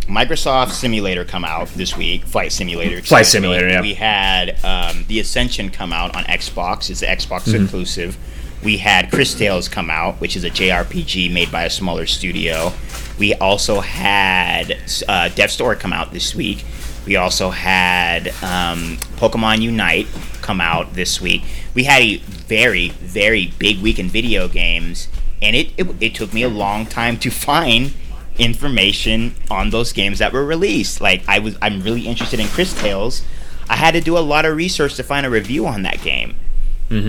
[0.06, 2.24] Microsoft Simulator come out this week.
[2.24, 3.00] Flight Simulator.
[3.00, 3.24] Flight me.
[3.24, 3.80] Simulator, yeah.
[3.80, 6.90] We had um, the Ascension come out on Xbox.
[6.90, 7.62] It's the Xbox Mm-hmm.
[7.62, 8.18] exclusive.
[8.62, 12.72] We had Cris Tales come out, which is a JRPG made by a smaller studio.
[13.18, 16.64] We also had uh, Death's Door come out this week.
[17.04, 20.06] We also had um, Pokemon Unite
[20.40, 21.42] come out this week.
[21.74, 25.08] We had a very, very big week in video games,
[25.40, 27.92] and it, it, it took me a long time to find
[28.38, 31.00] information on those games that were released.
[31.00, 33.22] Like I was, I'm really interested in Cris Tales.
[33.68, 36.36] I had to do a lot of research to find a review on that game.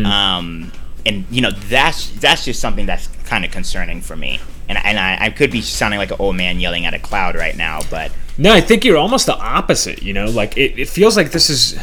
[0.05, 0.71] Um,
[1.05, 4.39] and you know that's that's just something that's kind of concerning for me.
[4.69, 7.35] And and I, I could be sounding like an old man yelling at a cloud
[7.35, 10.01] right now, but No, I think you're almost the opposite.
[10.01, 11.77] You know, like it, it feels like this is.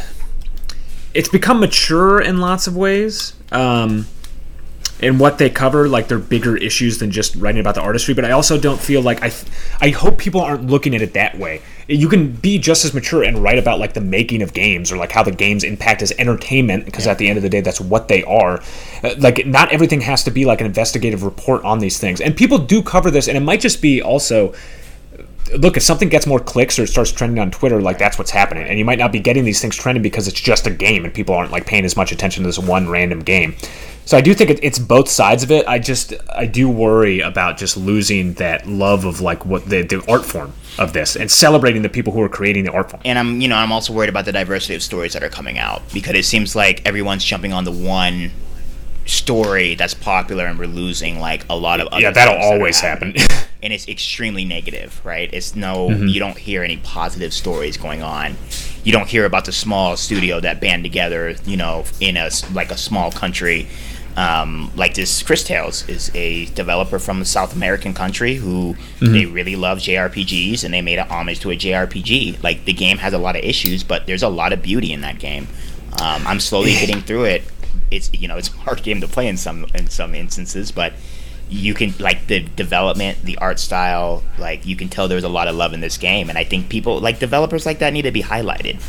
[1.12, 3.34] It's become mature in lots of ways.
[3.50, 4.06] Um,
[5.02, 8.14] in what they cover, like they're bigger issues than just writing about the artistry.
[8.14, 9.32] But I also don't feel like I.
[9.80, 11.62] I hope people aren't looking at it that way.
[11.88, 14.96] You can be just as mature and write about like the making of games or
[14.96, 17.80] like how the games impact as entertainment because at the end of the day, that's
[17.80, 18.62] what they are.
[19.02, 22.36] Uh, Like not everything has to be like an investigative report on these things, and
[22.36, 24.54] people do cover this, and it might just be also
[25.58, 28.30] look if something gets more clicks or it starts trending on twitter like that's what's
[28.30, 28.66] happening.
[28.66, 31.12] And you might not be getting these things trending because it's just a game and
[31.12, 33.56] people aren't like paying as much attention to this one random game.
[34.04, 35.66] So i do think it, it's both sides of it.
[35.66, 40.04] I just i do worry about just losing that love of like what the, the
[40.10, 43.02] art form of this and celebrating the people who are creating the art form.
[43.04, 45.58] And I'm you know I'm also worried about the diversity of stories that are coming
[45.58, 48.30] out because it seems like everyone's jumping on the one
[49.10, 52.54] story that's popular and we're losing like a lot of other yeah that'll things that
[52.54, 53.14] always happen
[53.62, 56.06] and it's extremely negative right it's no Mm-hmm.
[56.08, 58.36] you don't hear any positive stories going on
[58.84, 62.70] you don't hear about the small studio that band together you know in a like
[62.70, 63.66] a small country
[64.16, 69.12] um, like this Cris Tales is a developer from a South American country who Mm-hmm.
[69.14, 72.42] they really love JRPGs and they made an homage to a JRPG.
[72.42, 75.00] Like the game has a lot of issues, but there's a lot of beauty in
[75.02, 75.46] that game.
[76.02, 77.44] Um, I'm slowly getting through it.
[77.90, 80.92] It's you know it's a hard game to play in some in some instances, but
[81.48, 85.48] you can like the development, the art style, like you can tell there's a lot
[85.48, 88.12] of love in this game, and I think people like developers like that need to
[88.12, 88.80] be highlighted.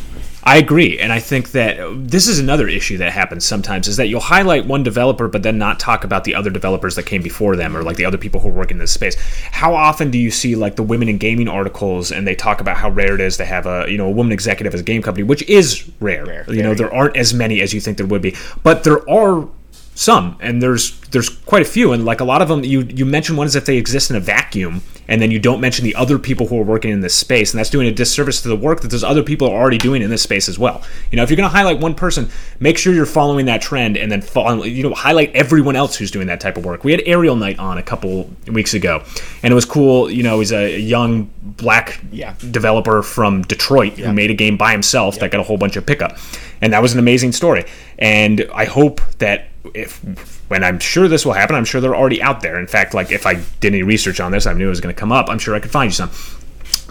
[0.44, 1.78] I agree, and I think that
[2.10, 5.58] this is another issue that happens sometimes is that you'll highlight one developer but then
[5.58, 8.40] not talk about the other developers that came before them or like the other people
[8.40, 9.16] who work in this space.
[9.52, 12.78] How often do you see like the women in gaming articles and they talk about
[12.78, 15.02] how rare it is to have a you know a woman executive as a game
[15.02, 16.26] company, which is rare.
[16.26, 19.08] Rare, you know there aren't as many as you think there would be, but there
[19.10, 19.48] are
[19.94, 23.06] some and there's there's quite a few and like a lot of them you you
[23.06, 24.82] mention one as if they exist in a vacuum
[25.12, 27.60] and then you don't mention the other people who are working in this space and
[27.60, 30.10] that's doing a disservice to the work that those other people are already doing in
[30.10, 30.82] this space as well
[31.12, 33.98] you know if you're going to highlight one person make sure you're following that trend
[33.98, 36.92] and then follow, you know highlight everyone else who's doing that type of work we
[36.92, 39.04] had ariel knight on a couple weeks ago
[39.44, 42.34] and it was cool you know he's a young black Yeah.
[42.50, 45.86] developer from Detroit who made a game by himself that got a whole bunch of
[45.86, 46.18] pickup.
[46.62, 47.66] And that was an amazing story.
[48.00, 50.00] And I hope that if
[50.50, 52.60] when I'm sure this will happen, I'm sure they're already out there.
[52.60, 54.94] In fact, like if I did any research on this, I knew it was going
[54.94, 55.30] to come up.
[55.30, 56.12] I'm sure I could find you some.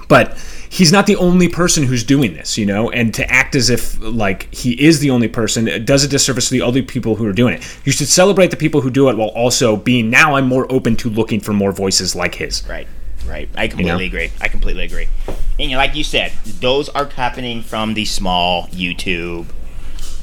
[0.09, 0.37] But
[0.69, 4.01] he's not the only person who's doing this, you know, and to act as if
[4.01, 7.27] like he is the only person it does a disservice to the other people who
[7.27, 7.79] are doing it.
[7.85, 10.97] You should celebrate the people who do it while also being now I'm more open
[10.97, 12.67] to looking for more voices like his.
[12.67, 12.89] Right,
[13.27, 13.49] right.
[13.57, 14.07] I completely know?
[14.07, 14.33] agree.
[14.41, 15.09] I completely agree.
[15.59, 19.47] And you know, like you said, those are happening from the small YouTube.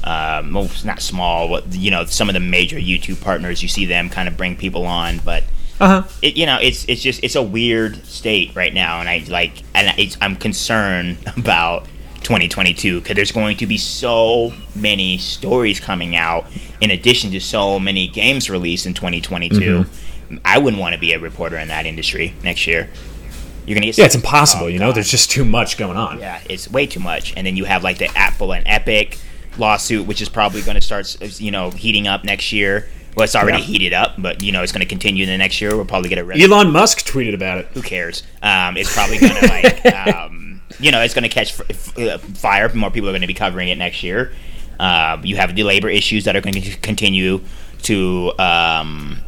[0.08, 3.62] Um, well, it's not small, but you know, some of the major YouTube partners.
[3.62, 5.44] You see them kind of bring people on, but
[5.80, 6.08] Uh huh.
[6.22, 9.52] it, you know, it's it's just it's a weird state right now, and I like,
[9.74, 11.84] and it's, I'm concerned about
[12.22, 16.46] 2022 because there's going to be so many stories coming out
[16.80, 19.84] in addition to so many games released in 2022.
[20.44, 22.88] I wouldn't want to be a reporter in that industry next year.
[23.66, 24.64] You're gonna get Yeah, it's impossible.
[24.64, 26.18] Oh, you know, there's just too much going on.
[26.20, 27.34] Yeah, it's way too much.
[27.36, 29.18] And then you have like the Apple and Epic
[29.58, 32.88] lawsuit, which is probably going to start, you know, heating up next year.
[33.16, 33.64] Well, it's already Yeah.
[33.64, 35.74] heated up, but you know, it's going to continue in the next year.
[35.74, 37.68] We'll probably get a res- Elon Musk tweeted about it.
[37.74, 38.22] who cares?
[38.42, 39.86] Um, it's probably going to like,
[40.16, 42.72] um, you know, it's going to catch f- f- uh, fire.
[42.74, 44.32] More people are going to be covering it next year.
[44.78, 47.40] Uh, you have the labor issues that are going to continue
[47.82, 49.18] to, um,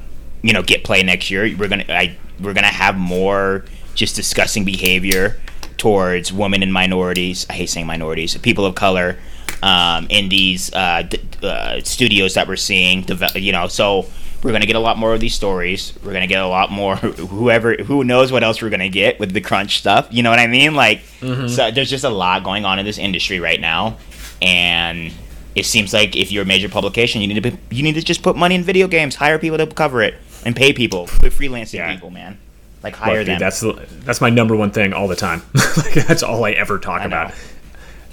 [0.42, 1.42] you know, get play next year.
[1.56, 3.64] We're gonna, I, we're gonna have more
[3.96, 5.40] just disgusting behavior
[5.76, 7.46] towards women and minorities.
[7.50, 9.18] I hate saying minorities, people of color,
[9.62, 13.02] um, in these uh, d- uh, studios that we're seeing.
[13.02, 14.06] Deve- you know, so
[14.42, 15.92] we're gonna get a lot more of these stories.
[16.02, 16.96] We're gonna get a lot more.
[16.96, 20.08] Whoever, who knows what else we're gonna get with the crunch stuff.
[20.10, 20.74] You know what I mean?
[20.74, 23.96] Like, so there's just a lot going on in this industry right now,
[24.40, 25.12] and
[25.54, 28.02] it seems like if you're a major publication, you need to be, you need to
[28.02, 31.32] just put money in video games, hire people to cover it, and pay people, put
[31.32, 31.92] freelancing Yeah.
[31.92, 32.38] people, man.
[32.82, 33.38] Like hire Look, them.
[33.38, 33.62] that's
[34.06, 35.42] that's my number one thing all the time.
[35.76, 37.34] like, that's all I ever talk I about.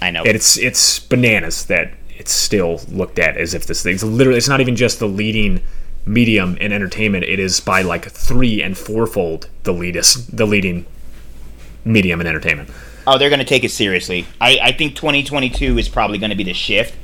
[0.00, 0.22] I know.
[0.24, 4.38] It's it's bananas that it's still looked at as if this thing's literally.
[4.38, 5.60] It's not even just the leading
[6.06, 7.24] medium in entertainment.
[7.24, 10.86] It is by like three and fourfold the leadest the leading
[11.84, 12.70] medium in entertainment.
[13.06, 14.26] Oh, they're going to take it seriously.
[14.40, 16.94] I, I think 2022 is probably going to be the shift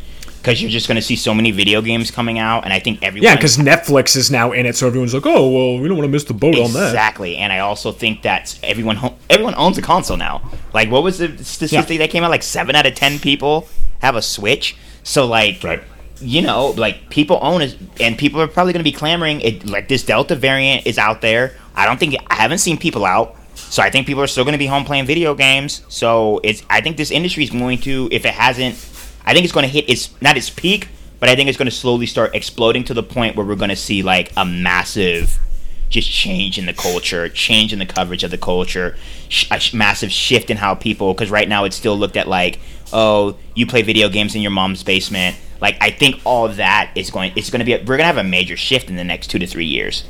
[0.45, 3.03] because you're just going to see so many video games coming out, and I think
[3.03, 3.25] everyone.
[3.25, 6.07] Yeah, because Netflix is now in it, so everyone's like, "Oh, well, we don't want
[6.07, 9.55] to miss the boat on that." exactly, and I also think that everyone ho- everyone
[9.57, 10.43] owns a console now.
[10.75, 12.31] Like, what was the statistic that came out?
[12.31, 13.67] Like seven out of ten people
[14.01, 14.77] have a Switch.
[15.03, 15.83] So, like, Right.
[16.21, 19.41] you know, like people own it, and people are probably going to be clamoring.
[19.41, 21.57] It like this Delta variant is out there.
[21.75, 24.53] I don't think I haven't seen people out, so I think people are still going
[24.53, 25.81] to be home playing video games.
[25.89, 28.75] So it's I think this industry is going to, if it hasn't,
[29.27, 30.89] I think it's going to hit its not its peak,
[31.21, 33.71] but I think it's going to slowly start exploding to the point where we're going
[33.71, 35.39] to see like a massive
[35.89, 38.97] just change in the culture, change in the coverage of the culture,
[39.29, 41.15] sh- a sh- massive shift in how people.
[41.15, 42.59] Because right now it's still looked at like,
[42.93, 45.37] oh, you play video games in your mom's basement.
[45.61, 47.33] Like I think all that is going.
[47.37, 47.73] It's going to be.
[47.73, 50.05] A, we're going to have a major shift in the next two to three years.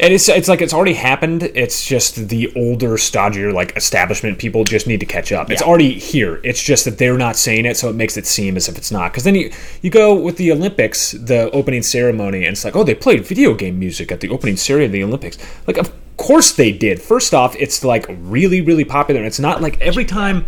[0.00, 1.42] And it's it's like it's already happened.
[1.42, 5.50] It's just the older, stodgier, like establishment people just need to catch up.
[5.50, 6.40] It's already here.
[6.44, 8.92] It's just that they're not saying it, so it makes it seem as if it's
[8.92, 9.10] not.
[9.10, 9.50] Because then you
[9.82, 13.54] you go with the Olympics, the opening ceremony, and it's like, oh, they played video
[13.54, 15.36] game music at the opening ceremony of the Olympics.
[15.66, 17.02] Like, of course they did.
[17.02, 19.18] First off, it's like really, really popular.
[19.18, 20.46] And it's not like every time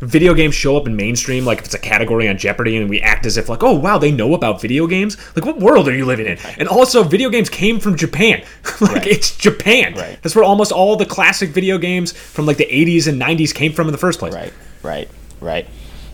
[0.00, 3.00] video games show up in mainstream, like if it's a category on Jeopardy, and we
[3.00, 5.16] act as if like, oh wow, they know about video games.
[5.36, 6.38] Like, what world are you living in?
[6.58, 8.42] And also, video games came from Japan.
[8.80, 9.06] like, Right.
[9.06, 9.94] it's Japan.
[9.94, 10.18] Right.
[10.22, 13.72] That's where almost all the classic video games from like the 80s and 90s came
[13.72, 14.34] from in the first place.
[14.34, 15.08] Right, right,
[15.40, 15.68] right.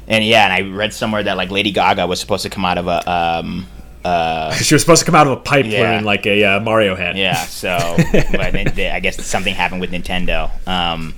[0.09, 2.78] And yeah, and I read somewhere that like Lady Gaga was supposed to come out
[2.78, 3.66] of a um
[4.05, 5.80] uh She was supposed to come out of a pipe Yeah.
[5.80, 7.16] wearing like a uh, Mario hat.
[7.16, 7.34] yeah.
[7.34, 7.76] So
[8.32, 10.51] but they- I guess something happened with Nintendo.
[10.68, 11.14] Um,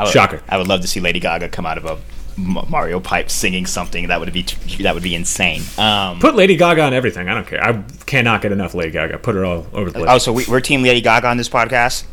[0.00, 0.42] I would, Shocker.
[0.48, 1.98] I would love to see Lady Gaga come out of a
[2.36, 4.08] Mario pipe singing something.
[4.08, 4.42] That would be
[4.82, 5.62] that would be insane.
[5.78, 7.28] Um, Put Lady Gaga on everything.
[7.28, 7.62] I don't care.
[7.62, 9.18] I cannot get enough Lady Gaga.
[9.18, 10.06] Put her all over the place.
[10.08, 12.04] oh, so we, we're Team Lady Gaga on this podcast.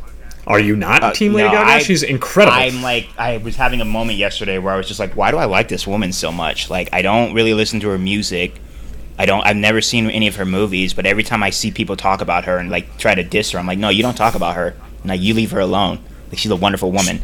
[0.45, 1.71] Are you not Team Lady Uh, no, Gaga?
[1.71, 2.57] I- She's incredible.
[2.57, 5.37] I'm like, I was having a moment yesterday where I was just like, why do
[5.37, 6.69] I like this woman so much?
[6.69, 8.59] Like, I don't really listen to her music.
[9.19, 9.45] I don't.
[9.45, 12.45] I've never seen any of her movies, but every time I see people talk about
[12.45, 14.75] her and like try to diss her, I'm like, no, you don't talk about her.
[15.03, 15.99] No, you leave her alone.
[16.29, 17.21] Like, she's a wonderful woman.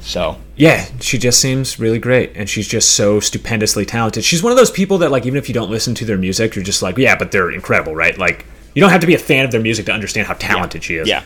[0.00, 4.24] So Yeah, she just seems really great, and she's just so stupendously talented.
[4.24, 6.54] She's one of those people that, like, even if you don't listen to their music,
[6.54, 8.16] you're just like, yeah, but they're incredible, right?
[8.18, 10.84] Like, you don't have to be a fan of their music to understand how talented
[10.84, 11.08] she is.
[11.08, 11.22] yeah,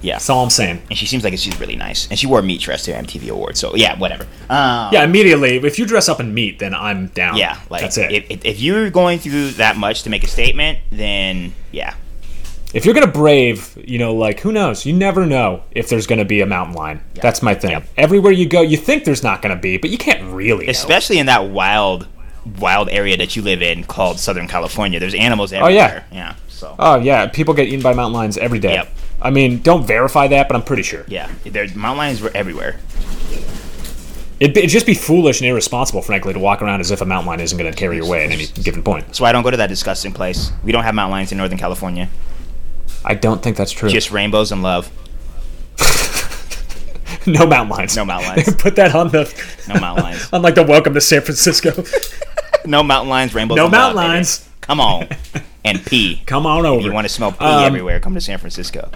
[0.00, 0.14] yeah.
[0.14, 0.82] that's all I'm saying.
[0.88, 2.08] And she seems like she's really nice.
[2.08, 3.60] And she wore a meat dress to MTV Awards.
[3.60, 4.24] So yeah, whatever.
[4.48, 7.36] Um, Yeah, immediately, if you dress up in meat, then I'm down.
[7.36, 8.10] yeah, like that's it.
[8.30, 11.94] If, if you're going through that much to make a statement, then yeah,
[12.74, 14.84] if you're gonna brave, you know, like who knows?
[14.84, 17.00] You never know if there's gonna be a mountain lion.
[17.14, 17.70] That's my thing.
[17.70, 17.88] Yep.
[17.96, 20.66] Everywhere you go, you think there's not gonna be, but you can't really.
[20.66, 20.70] know.
[20.70, 22.06] especially in that wild,
[22.58, 25.00] wild area that you live in called Southern California.
[25.00, 26.04] There's animals Oh, yeah.
[26.12, 26.34] yeah.
[26.48, 28.74] So Oh yeah, people get eaten by mountain lions every day.
[28.74, 28.88] Yep.
[29.20, 31.04] I mean, don't verify that, but I'm pretty sure.
[31.08, 32.78] yeah, there mountain lions were everywhere.
[34.40, 37.04] It'd, be, it'd just be foolish and irresponsible, frankly, to walk around as if a
[37.04, 39.06] mountain lion isn't going to carry your way at any given point.
[39.06, 40.52] That's why I don't go to that disgusting place.
[40.62, 42.08] We don't have mountain lions in Northern California.
[43.04, 43.88] I don't think that's true.
[43.88, 44.90] Just rainbows and love.
[47.26, 47.96] no mountain lions.
[47.96, 48.54] No mountain lions.
[48.58, 49.32] Put that on the
[49.68, 50.28] No mountain lions.
[50.32, 51.84] on like the welcome to San Francisco.
[52.64, 53.34] No mountain lions.
[53.34, 53.56] Rainbows.
[53.56, 54.44] No mountain love, baby.
[54.60, 55.08] Come on,
[55.64, 56.22] and pee.
[56.26, 56.80] Come on over.
[56.80, 58.90] If you want to smell pee Um, everywhere, come to San Francisco.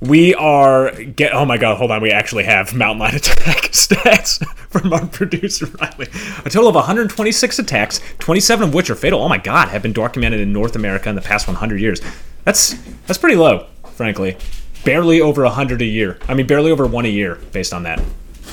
[0.00, 1.32] We are get.
[1.32, 1.76] Oh my god!
[1.78, 2.00] Hold on.
[2.02, 6.08] We actually have mountain lion attack stats from our producer Riley.
[6.44, 9.20] A total of 126 attacks, 27 of which are fatal.
[9.22, 9.68] Oh my god!
[9.68, 12.00] Have been documented in North America in the past 100 years.
[12.44, 12.74] That's
[13.06, 14.36] that's pretty low, frankly.
[14.84, 16.18] Barely over 100 a year.
[16.28, 18.02] I mean, barely over one a year, based on that.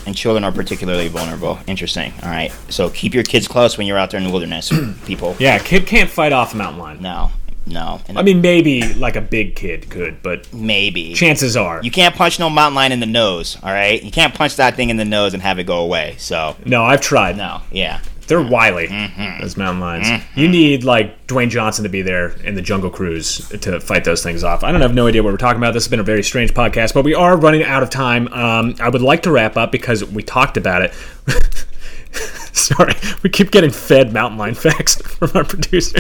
[0.06, 1.60] And children are particularly vulnerable.
[1.68, 2.14] Interesting.
[2.24, 2.52] All right.
[2.70, 4.72] So keep your kids close when you're out there in the wilderness,
[5.06, 5.36] people.
[5.39, 7.02] Yeah, kid can't fight off a mountain lion.
[7.02, 7.32] No,
[7.68, 8.00] no.
[8.08, 11.14] And I mean, maybe like a big kid could, but maybe.
[11.14, 11.84] chances are.
[11.84, 13.58] You can't punch no mountain lion in the nose.
[13.62, 14.02] All right.
[14.02, 16.16] You can't punch that thing in the nose and have it go away.
[16.18, 17.38] So no, I've tried.
[17.38, 17.62] no.
[17.72, 18.00] Yeah.
[18.32, 19.41] They're wily, Mm-hmm.
[19.41, 20.23] those mountain lions.
[20.36, 24.23] You need like Dwayne Johnson to be there in the Jungle Cruise to fight those
[24.23, 24.63] things off.
[24.63, 25.73] I don't have no idea what we're talking about.
[25.73, 28.29] This has been a very strange podcast, but we are running out of time.
[28.29, 30.93] Um, I would like to wrap up because we talked about it.
[32.53, 35.99] Sorry, we keep getting fed mountain lion facts from our producer,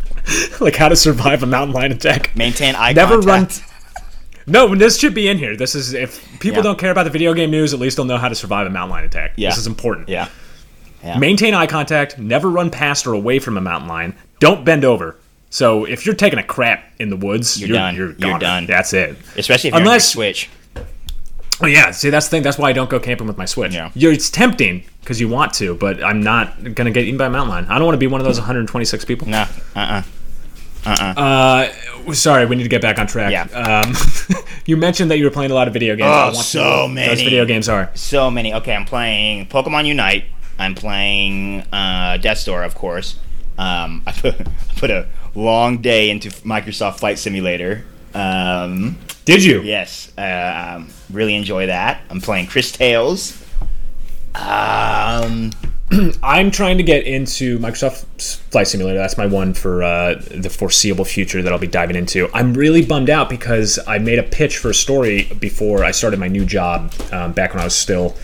[0.60, 2.34] like how to survive a mountain lion attack.
[2.34, 3.46] Maintain eye Never run.
[3.46, 3.66] contact.
[4.46, 5.56] No, this should be in here.
[5.56, 6.62] This is if people Yeah.
[6.62, 8.70] don't care about the video game news, at least they'll know how to survive a
[8.70, 9.34] mountain lion attack.
[9.36, 9.50] Yeah.
[9.50, 10.08] This is important.
[10.08, 10.28] Yeah.
[11.02, 11.18] Yeah.
[11.18, 12.18] Maintain eye contact.
[12.18, 14.14] Never run past or away from a mountain lion.
[14.38, 15.16] Don't bend over.
[15.50, 17.96] So if you're taking a crap in the woods, You're you're, done.
[17.96, 18.66] You're, You're done.
[18.66, 19.16] That's it.
[19.36, 20.50] Especially if you're Unless- on your Switch.
[21.62, 22.42] Oh yeah, see that's the thing.
[22.42, 23.74] That's why I don't go camping with my Switch.
[23.74, 23.90] Yeah.
[23.94, 27.30] You're, it's tempting because you want to, but I'm not gonna get eaten by a
[27.30, 27.66] mountain lion.
[27.66, 29.28] I don't want to be one of those 126 people.
[29.28, 29.44] No,
[29.76, 30.02] uh,
[30.86, 30.92] uh
[32.06, 33.30] Uh, sorry, we need to get back on track.
[33.32, 33.42] Yeah.
[33.52, 33.94] Um,
[34.64, 36.08] you mentioned that you were playing a lot of video games.
[36.08, 37.08] Oh, I want so many.
[37.08, 37.90] Those video games are.
[37.94, 38.54] So many.
[38.54, 40.24] Okay, I'm playing Pokemon Unite.
[40.60, 43.18] I'm playing uh, Death's Door, of course.
[43.58, 47.84] Um, I put, I put a long day into Microsoft Flight Simulator.
[48.14, 49.62] Um, Did you?
[49.62, 52.02] yes, uh, um, really enjoy that.
[52.10, 53.42] I'm playing Cris Tales.
[54.34, 55.50] Um,
[56.22, 58.98] I'm trying to get into Microsoft Flight Simulator.
[58.98, 62.28] That's my one for uh, the foreseeable future that I'll be diving into.
[62.34, 66.20] I'm really bummed out because I made a pitch for a story before I started
[66.20, 68.16] my new job um, back when I was still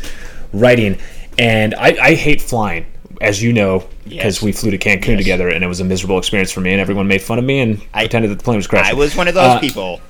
[0.52, 0.98] writing,
[1.38, 2.86] and I, I hate flying,
[3.20, 4.42] as you know, because Yes.
[4.42, 5.18] we flew to Cancun Yes.
[5.18, 7.60] together, and it was a miserable experience for me, and everyone made fun of me
[7.60, 8.90] and I- pretended that the plane was crashing.
[8.90, 10.00] I was one of those Uh, people.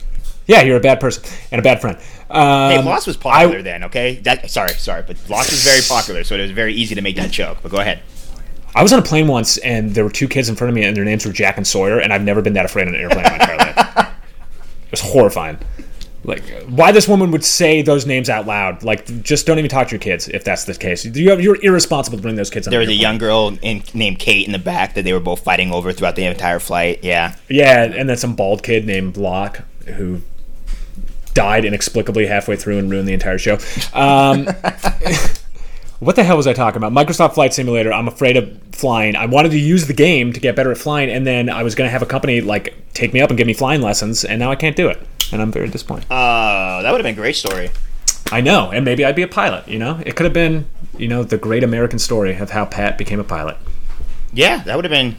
[0.46, 1.96] Yeah, you're a bad person and a bad friend.
[2.30, 4.20] Um, Hey, Lost was popular I- then, okay?
[4.22, 7.16] That sorry, sorry, but Lost was very popular, so it was very easy to make
[7.16, 7.58] that joke.
[7.62, 8.00] But go ahead.
[8.74, 10.84] I was on a plane once, and there were two kids in front of me,
[10.84, 13.00] and their names were Jack and Sawyer, and I've never been that afraid on an
[13.00, 14.06] airplane in my entire life.
[14.86, 15.58] It was horrifying.
[16.26, 18.82] Like, why this woman would say those names out loud?
[18.82, 21.04] Like, just don't even talk to your kids if that's the case.
[21.04, 22.72] You have, you're irresponsible to bring those kids on.
[22.72, 23.00] There was a airplane.
[23.00, 26.16] young girl in, named Kate in the back that they were both fighting over throughout
[26.16, 27.04] the entire flight.
[27.04, 27.36] Yeah.
[27.48, 30.20] Yeah, and then some bald kid named Locke who
[31.32, 33.58] died inexplicably halfway through and ruined the entire show.
[33.94, 34.48] Um,
[36.00, 36.92] what the hell was I talking about?
[36.92, 37.92] Microsoft Flight Simulator.
[37.92, 39.16] I'm afraid of flying.
[39.16, 41.74] I wanted to use the game to get better at flying, and then I was
[41.74, 44.38] going to have a company like take me up and give me flying lessons, and
[44.38, 46.10] now I can't do it, and I'm very disappointed.
[46.10, 47.70] Uh, that would have been a great story.
[48.30, 49.68] I know, and maybe I'd be a pilot.
[49.68, 50.66] You know, it could have been,
[50.98, 53.56] you know, the great American story of how Pat became a pilot.
[54.32, 55.16] Yeah, that would have been.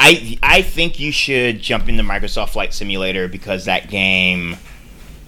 [0.00, 4.56] I I think you should jump into Microsoft Flight Simulator because that game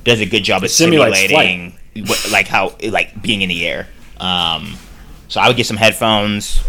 [0.02, 3.86] does a good job of simulating what, like how like being in the air.
[4.20, 4.76] Um,
[5.28, 6.62] so I would get some headphones.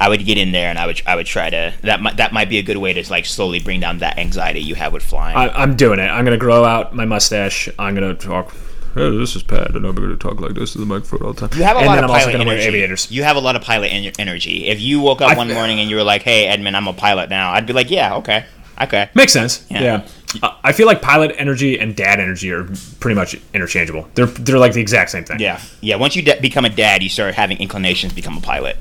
[0.00, 2.32] I would get in there and I would I would try to that might that
[2.32, 5.02] might be a good way to like slowly bring down that anxiety you have with
[5.04, 5.36] flying.
[5.36, 6.08] I, I'm doing it.
[6.08, 7.68] I'm gonna grow out my mustache.
[7.78, 8.54] I'm gonna talk.
[8.94, 11.48] Hey, this is Pat, and I'm gonna talk like this to the microphone all the
[11.48, 11.58] time.
[11.58, 12.60] You have a and lot then of I'm also pilot gonna energy.
[12.66, 13.10] wear aviators.
[13.10, 14.66] You have a lot of pilot en- energy.
[14.66, 16.92] If you woke up I- one morning and you were like, "Hey, Edmund, I'm a
[16.92, 18.44] pilot now," I'd be like, "Yeah, okay,
[18.80, 19.66] okay." Makes sense.
[19.70, 19.82] Yeah.
[19.82, 20.08] Yeah.
[20.42, 22.64] Uh, I feel like pilot energy and dad energy are
[23.00, 24.08] pretty much interchangeable.
[24.14, 25.40] They're they're like the exact same thing.
[25.40, 25.96] Yeah, yeah.
[25.96, 28.76] Once you de- become a dad, you start having inclinations to become a pilot.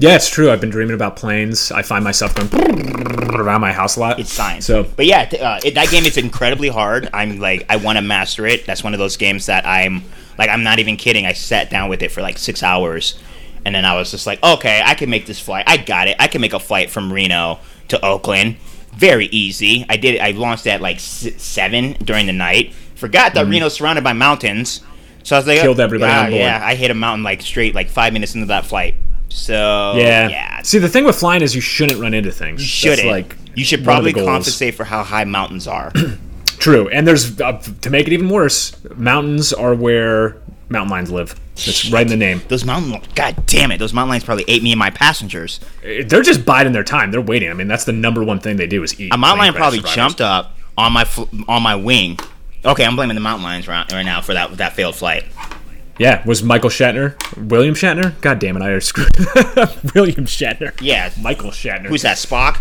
[0.00, 0.50] Yeah, it's true.
[0.50, 1.72] I've been dreaming about planes.
[1.72, 4.20] I find myself going around my house a lot.
[4.20, 4.64] It's science.
[4.66, 7.08] So but yeah, uh, it, that game is incredibly hard.
[7.12, 8.64] I'm like, I want to master it.
[8.64, 10.04] That's one of those games that I'm
[10.38, 11.26] like, I'm not even kidding.
[11.26, 13.18] I sat down with it for like six hours,
[13.64, 15.64] and then I was just like, okay, I can make this flight.
[15.66, 16.16] I got it.
[16.20, 17.58] I can make a flight from Reno
[17.88, 18.56] to Oakland.
[18.98, 19.86] Very easy.
[19.88, 20.20] I did.
[20.20, 22.74] I launched at like seven during the night.
[22.96, 24.80] Forgot that Reno's surrounded by mountains.
[25.22, 25.64] So I was like, Mm-hmm.
[25.64, 26.40] Killed everybody yeah, on board.
[26.40, 28.96] Yeah, I hit a mountain like straight, like five minutes into that flight.
[29.28, 30.28] So yeah.
[30.28, 32.60] yeah, See, the thing with flying is you shouldn't run into things.
[32.60, 33.08] you shouldn't.
[33.08, 35.92] That's like you should one of the probably compensate for how high mountains are.
[36.58, 38.72] True, and there's uh, to make it even worse.
[38.96, 40.38] Mountains are where
[40.68, 41.38] mountain lions live.
[41.66, 42.40] It's right in the name.
[42.48, 45.58] Those mountain, god damn it, those mountain lions probably ate me and my passengers.
[45.82, 47.10] Eh, they're just biding their time.
[47.10, 47.50] They're waiting.
[47.50, 49.12] I mean, that's the number one thing they do is eat.
[49.12, 49.96] A mountain lion probably survivors.
[49.96, 52.18] jumped up on my fl- on my wing.
[52.64, 55.24] Okay, I'm blaming the mountain lions right, right now for that that failed flight.
[55.98, 57.16] Yeah, was Michael Shatner,
[57.50, 58.20] William Shatner?
[58.20, 59.16] God damn it, I screwed.
[59.94, 60.72] William Shatner.
[60.80, 61.86] Yeah, Michael Shatner.
[61.86, 62.18] who's that?
[62.18, 62.58] Spock.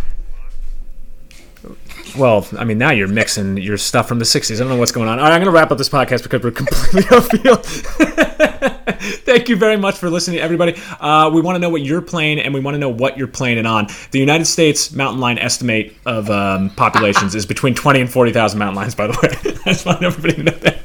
[2.15, 4.55] Well, I mean, now you're mixing your stuff from the 60s.
[4.55, 5.19] I don't know what's going on.
[5.19, 7.65] All right, I'm going to wrap up this podcast because we're completely off field.
[9.25, 10.75] Thank you very much for listening, everybody.
[10.99, 13.27] Uh, we want to know what you're playing, and we want to know what you're
[13.27, 13.87] playing it on.
[14.11, 18.75] The United States mountain lion estimate of um, populations is between 20 and 40,000 mountain
[18.75, 19.53] lions, by the way.
[19.65, 20.79] I just want everybody to know that.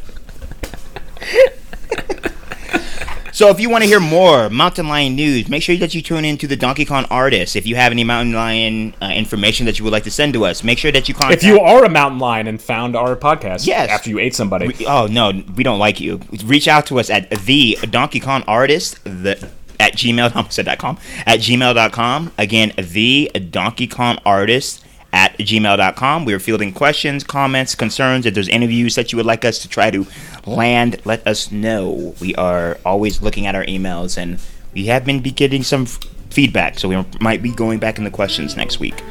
[3.43, 6.24] So if you want to hear more mountain lion news, make sure that you tune
[6.24, 7.57] in to the Donkey Kong artist.
[7.57, 10.45] If you have any mountain lion uh, information that you would like to send to
[10.45, 11.43] us, make sure that you contact.
[11.43, 13.90] If you are a mountain lion and found our podcast Yes.
[13.90, 16.20] after you ate somebody, Oh no, we don't like you.
[16.45, 22.32] Reach out to us at the Donkey Kong Artist the at gmail.com at gmail.com.
[22.38, 26.24] Again, the Donkey Kong Artist at gmail.com.
[26.24, 28.24] We're fielding questions, comments, concerns.
[28.26, 30.06] If there's interviews that you would like us to try to
[30.46, 32.14] land, let us know.
[32.20, 34.38] We are always looking at our emails and
[34.74, 35.98] we have been be getting some f-
[36.30, 39.02] feedback, so we might be going back in the questions next week.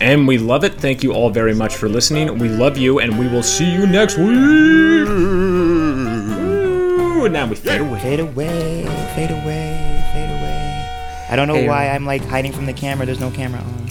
[0.00, 0.74] and we love it.
[0.74, 2.38] Thank you all very much for listening.
[2.38, 4.26] We love you, and we will see you next week.
[5.98, 8.00] Ooh, and now we fade away.
[8.00, 8.84] Fade away,
[9.14, 11.26] fade away, fade away.
[11.30, 13.06] I don't know Hey, why uh, I'm like hiding from the camera.
[13.06, 13.87] There's no camera on.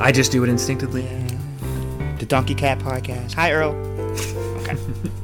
[0.00, 1.02] I just do it instinctively.
[2.18, 3.34] The Donkey Cat Podcast.
[3.34, 3.72] Hi, Earl.
[4.62, 4.76] Okay.